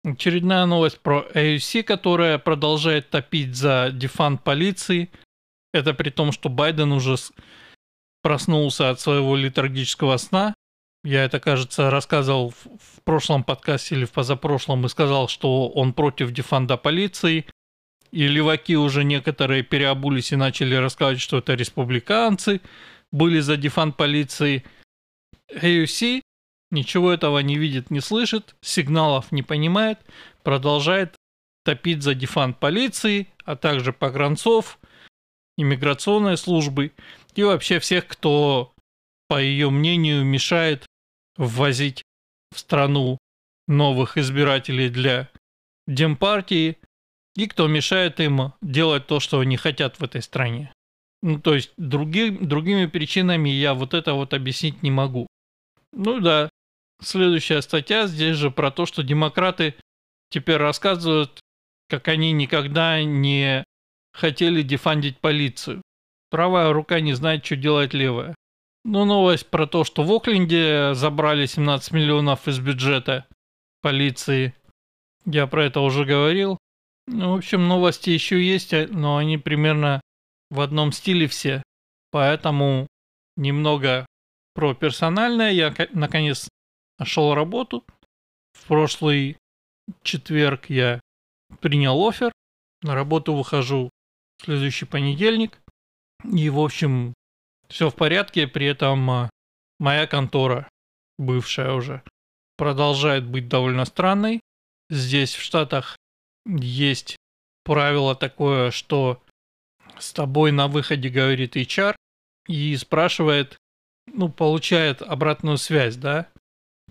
Очередная 0.04 0.66
новость 0.66 1.00
про 1.00 1.26
AUC, 1.34 1.82
которая 1.82 2.38
продолжает 2.38 3.10
топить 3.10 3.56
за 3.56 3.90
дефанд 3.92 4.44
полиции. 4.44 5.10
Это 5.72 5.94
при 5.94 6.10
том, 6.10 6.32
что 6.32 6.48
Байден 6.48 6.92
уже 6.92 7.16
проснулся 8.22 8.90
от 8.90 9.00
своего 9.00 9.34
литургического 9.36 10.18
сна. 10.18 10.54
Я 11.04 11.24
это, 11.24 11.40
кажется, 11.40 11.90
рассказывал 11.90 12.50
в 12.50 13.02
прошлом 13.04 13.44
подкасте 13.44 13.94
или 13.94 14.04
в 14.04 14.12
позапрошлом 14.12 14.84
и 14.84 14.88
сказал, 14.88 15.28
что 15.28 15.68
он 15.68 15.92
против 15.92 16.32
дефанда 16.32 16.76
полиции. 16.76 17.46
И 18.10 18.26
леваки 18.26 18.76
уже 18.76 19.04
некоторые 19.04 19.62
переобулись 19.62 20.32
и 20.32 20.36
начали 20.36 20.74
рассказывать, 20.74 21.20
что 21.20 21.38
это 21.38 21.54
республиканцы 21.54 22.60
были 23.12 23.40
за 23.40 23.56
дефанд 23.56 23.96
полиции. 23.96 24.64
AUC 25.54 26.22
ничего 26.70 27.12
этого 27.12 27.38
не 27.38 27.56
видит, 27.56 27.90
не 27.90 28.00
слышит, 28.00 28.56
сигналов 28.60 29.30
не 29.30 29.42
понимает, 29.42 29.98
продолжает 30.42 31.14
топить 31.64 32.02
за 32.02 32.14
дефанд 32.14 32.58
полиции, 32.58 33.28
а 33.44 33.56
также 33.56 33.92
погранцов, 33.92 34.78
иммиграционной 35.56 36.36
службы 36.36 36.92
и 37.34 37.42
вообще 37.42 37.78
всех, 37.78 38.06
кто, 38.06 38.72
по 39.28 39.40
ее 39.40 39.70
мнению, 39.70 40.24
мешает 40.24 40.87
ввозить 41.38 42.02
в 42.54 42.58
страну 42.58 43.16
новых 43.66 44.18
избирателей 44.18 44.90
для 44.90 45.30
Демпартии 45.86 46.76
и 47.34 47.46
кто 47.46 47.66
мешает 47.66 48.20
им 48.20 48.52
делать 48.60 49.06
то, 49.06 49.20
что 49.20 49.40
они 49.40 49.56
хотят 49.56 49.98
в 49.98 50.04
этой 50.04 50.20
стране. 50.20 50.70
Ну, 51.22 51.40
то 51.40 51.54
есть 51.54 51.72
други, 51.78 52.30
другими 52.30 52.84
причинами 52.84 53.48
я 53.48 53.72
вот 53.72 53.94
это 53.94 54.12
вот 54.12 54.34
объяснить 54.34 54.82
не 54.82 54.90
могу. 54.90 55.26
Ну 55.92 56.20
да, 56.20 56.50
Следующая 57.00 57.62
статья 57.62 58.06
здесь 58.08 58.36
же 58.36 58.50
про 58.50 58.70
то, 58.70 58.84
что 58.84 59.04
демократы 59.04 59.76
теперь 60.30 60.56
рассказывают, 60.56 61.40
как 61.88 62.08
они 62.08 62.32
никогда 62.32 63.02
не 63.02 63.64
хотели 64.12 64.62
дефандить 64.62 65.18
полицию. 65.18 65.82
Правая 66.30 66.72
рука 66.72 67.00
не 67.00 67.12
знает, 67.12 67.46
что 67.46 67.56
делать 67.56 67.94
левая. 67.94 68.34
Ну, 68.90 69.04
новость 69.04 69.46
про 69.50 69.66
то, 69.66 69.84
что 69.84 70.02
в 70.02 70.10
Окленде 70.10 70.94
забрали 70.94 71.44
17 71.44 71.92
миллионов 71.92 72.48
из 72.48 72.58
бюджета 72.58 73.26
полиции. 73.82 74.54
Я 75.26 75.46
про 75.46 75.66
это 75.66 75.80
уже 75.80 76.06
говорил. 76.06 76.56
Ну, 77.06 77.34
в 77.34 77.36
общем, 77.36 77.68
новости 77.68 78.08
еще 78.08 78.42
есть, 78.42 78.72
а, 78.72 78.88
но 78.88 79.18
они 79.18 79.36
примерно 79.36 80.00
в 80.48 80.62
одном 80.62 80.92
стиле 80.92 81.26
все. 81.26 81.62
Поэтому 82.12 82.86
немного 83.36 84.06
про 84.54 84.72
персональное. 84.72 85.50
Я, 85.50 85.74
наконец, 85.92 86.48
нашел 86.98 87.34
работу. 87.34 87.84
В 88.54 88.68
прошлый 88.68 89.36
четверг 90.02 90.70
я 90.70 90.98
принял 91.60 92.08
офер. 92.08 92.32
На 92.80 92.94
работу 92.94 93.34
выхожу 93.34 93.90
в 94.38 94.46
следующий 94.46 94.86
понедельник. 94.86 95.58
И, 96.24 96.48
в 96.48 96.58
общем, 96.58 97.12
все 97.68 97.90
в 97.90 97.94
порядке. 97.94 98.46
При 98.46 98.66
этом 98.66 99.10
а, 99.10 99.30
моя 99.78 100.06
контора, 100.06 100.68
бывшая 101.18 101.72
уже, 101.72 102.02
продолжает 102.56 103.26
быть 103.26 103.48
довольно 103.48 103.84
странной. 103.84 104.40
Здесь 104.90 105.34
в 105.34 105.42
Штатах 105.42 105.96
есть 106.46 107.16
правило 107.64 108.14
такое, 108.14 108.70
что 108.70 109.22
с 109.98 110.12
тобой 110.12 110.52
на 110.52 110.68
выходе 110.68 111.08
говорит 111.08 111.56
HR 111.56 111.94
и 112.46 112.76
спрашивает, 112.76 113.58
ну, 114.06 114.28
получает 114.30 115.02
обратную 115.02 115.58
связь, 115.58 115.96
да, 115.96 116.28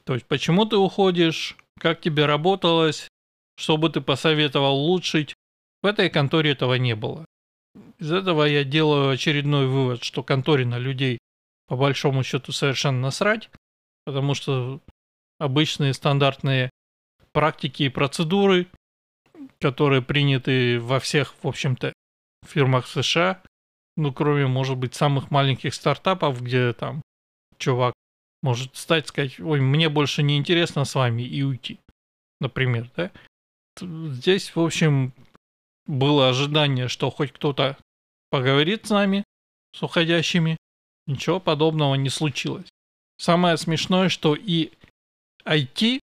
то 0.07 0.13
есть, 0.13 0.25
почему 0.25 0.65
ты 0.65 0.77
уходишь, 0.77 1.57
как 1.81 1.99
тебе 1.99 2.25
работалось, 2.25 3.09
что 3.57 3.75
бы 3.75 3.89
ты 3.89 3.99
посоветовал 3.99 4.77
улучшить. 4.77 5.35
В 5.83 5.85
этой 5.85 6.09
конторе 6.09 6.51
этого 6.51 6.75
не 6.75 6.95
было. 6.95 7.25
Из 7.99 8.11
этого 8.11 8.43
я 8.43 8.63
делаю 8.63 9.09
очередной 9.09 9.67
вывод, 9.67 10.03
что 10.03 10.23
конторе 10.23 10.65
на 10.65 10.77
людей 10.77 11.17
по 11.67 11.75
большому 11.75 12.23
счету 12.23 12.51
совершенно 12.51 12.99
насрать, 12.99 13.49
потому 14.05 14.35
что 14.35 14.81
обычные 15.39 15.93
стандартные 15.93 16.69
практики 17.31 17.83
и 17.83 17.89
процедуры, 17.89 18.67
которые 19.59 20.01
приняты 20.01 20.79
во 20.79 20.99
всех, 20.99 21.33
в 21.41 21.47
общем-то, 21.47 21.93
фирмах 22.45 22.87
США, 22.87 23.41
ну, 23.95 24.13
кроме, 24.13 24.47
может 24.47 24.77
быть, 24.77 24.93
самых 24.93 25.31
маленьких 25.31 25.73
стартапов, 25.73 26.41
где 26.41 26.73
там 26.73 27.01
чувак 27.57 27.93
может 28.43 28.75
встать 28.75 29.07
сказать, 29.07 29.39
ой, 29.39 29.59
мне 29.59 29.89
больше 29.89 30.21
не 30.21 30.37
интересно 30.37 30.85
с 30.85 30.93
вами 30.93 31.23
и 31.23 31.41
уйти, 31.41 31.79
например, 32.39 32.89
да? 32.95 33.11
Здесь, 33.81 34.55
в 34.55 34.59
общем, 34.59 35.13
было 35.87 36.29
ожидание, 36.29 36.87
что 36.87 37.09
хоть 37.09 37.31
кто-то 37.31 37.77
поговорит 38.29 38.85
с 38.85 38.89
нами, 38.89 39.23
с 39.73 39.83
уходящими. 39.83 40.57
Ничего 41.05 41.39
подобного 41.39 41.95
не 41.95 42.09
случилось. 42.09 42.67
Самое 43.17 43.57
смешное, 43.57 44.09
что 44.09 44.35
и 44.35 44.71
IT 45.45 45.99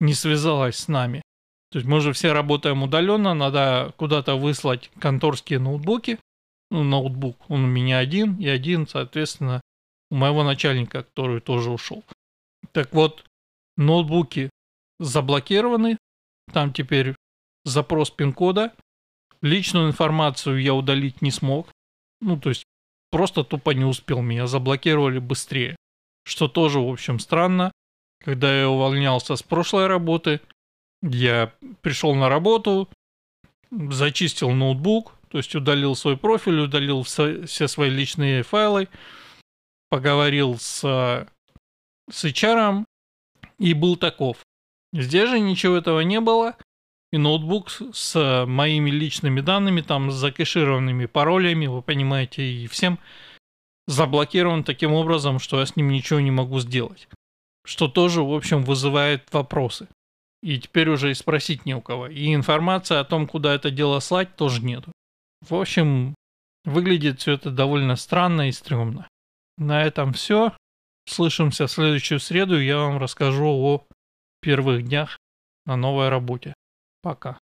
не 0.00 0.14
связалась 0.14 0.76
с 0.76 0.88
нами. 0.88 1.22
То 1.70 1.78
есть 1.78 1.88
мы 1.88 2.00
же 2.00 2.12
все 2.12 2.32
работаем 2.32 2.82
удаленно, 2.82 3.34
надо 3.34 3.92
куда-то 3.96 4.36
выслать 4.36 4.90
конторские 4.98 5.58
ноутбуки. 5.58 6.18
Ну, 6.70 6.82
ноутбук, 6.82 7.36
он 7.48 7.64
у 7.64 7.66
меня 7.66 7.98
один, 7.98 8.36
и 8.36 8.48
один, 8.48 8.86
соответственно, 8.86 9.60
у 10.10 10.16
моего 10.16 10.44
начальника, 10.44 11.02
который 11.02 11.40
тоже 11.40 11.70
ушел. 11.70 12.04
Так 12.72 12.92
вот, 12.92 13.24
ноутбуки 13.76 14.50
заблокированы, 14.98 15.96
там 16.52 16.72
теперь 16.72 17.14
запрос 17.64 18.10
пин-кода. 18.10 18.74
Личную 19.42 19.88
информацию 19.88 20.60
я 20.60 20.74
удалить 20.74 21.22
не 21.22 21.30
смог. 21.30 21.68
Ну, 22.20 22.38
то 22.38 22.48
есть, 22.48 22.64
просто 23.10 23.44
тупо 23.44 23.70
не 23.70 23.84
успел, 23.84 24.20
меня 24.20 24.46
заблокировали 24.46 25.18
быстрее. 25.18 25.76
Что 26.24 26.48
тоже, 26.48 26.80
в 26.80 26.88
общем, 26.88 27.18
странно. 27.18 27.72
Когда 28.24 28.58
я 28.60 28.68
увольнялся 28.68 29.36
с 29.36 29.42
прошлой 29.42 29.86
работы, 29.86 30.40
я 31.02 31.52
пришел 31.80 32.14
на 32.14 32.28
работу, 32.28 32.88
зачистил 33.70 34.50
ноутбук, 34.50 35.14
то 35.28 35.38
есть 35.38 35.54
удалил 35.54 35.94
свой 35.94 36.16
профиль, 36.16 36.60
удалил 36.60 37.02
все 37.02 37.46
свои 37.46 37.90
личные 37.90 38.42
файлы, 38.42 38.88
поговорил 39.88 40.58
с, 40.58 40.80
с 42.10 42.24
HR 42.24 42.84
и 43.58 43.74
был 43.74 43.96
таков. 43.96 44.38
Здесь 44.92 45.28
же 45.28 45.38
ничего 45.38 45.76
этого 45.76 46.00
не 46.00 46.20
было, 46.20 46.56
и 47.12 47.18
ноутбук 47.18 47.70
с 47.92 48.44
моими 48.46 48.90
личными 48.90 49.40
данными, 49.40 49.80
там 49.80 50.10
с 50.10 50.14
закэшированными 50.14 51.06
паролями, 51.06 51.66
вы 51.66 51.82
понимаете, 51.82 52.42
и 52.42 52.66
всем 52.66 52.98
заблокирован 53.86 54.64
таким 54.64 54.92
образом, 54.92 55.38
что 55.38 55.58
я 55.58 55.66
с 55.66 55.74
ним 55.76 55.88
ничего 55.88 56.20
не 56.20 56.30
могу 56.30 56.60
сделать. 56.60 57.08
Что 57.64 57.88
тоже, 57.88 58.22
в 58.22 58.32
общем, 58.32 58.62
вызывает 58.62 59.32
вопросы. 59.32 59.88
И 60.42 60.58
теперь 60.58 60.88
уже 60.90 61.10
и 61.10 61.14
спросить 61.14 61.66
не 61.66 61.74
у 61.74 61.80
кого. 61.80 62.06
И 62.06 62.34
информация 62.34 63.00
о 63.00 63.04
том, 63.04 63.26
куда 63.26 63.54
это 63.54 63.70
дело 63.70 63.98
слать, 64.00 64.36
тоже 64.36 64.62
нету. 64.62 64.92
В 65.48 65.54
общем, 65.54 66.14
выглядит 66.64 67.20
все 67.20 67.32
это 67.32 67.50
довольно 67.50 67.96
странно 67.96 68.48
и 68.48 68.52
стрёмно. 68.52 69.08
На 69.56 69.82
этом 69.82 70.12
все. 70.12 70.52
Слышимся 71.08 71.66
в 71.66 71.70
следующую 71.70 72.20
среду, 72.20 72.60
я 72.60 72.76
вам 72.76 72.98
расскажу 72.98 73.46
о 73.46 73.86
первых 74.40 74.84
днях 74.84 75.18
на 75.64 75.76
новой 75.76 76.10
работе. 76.10 76.54
Пока. 77.02 77.40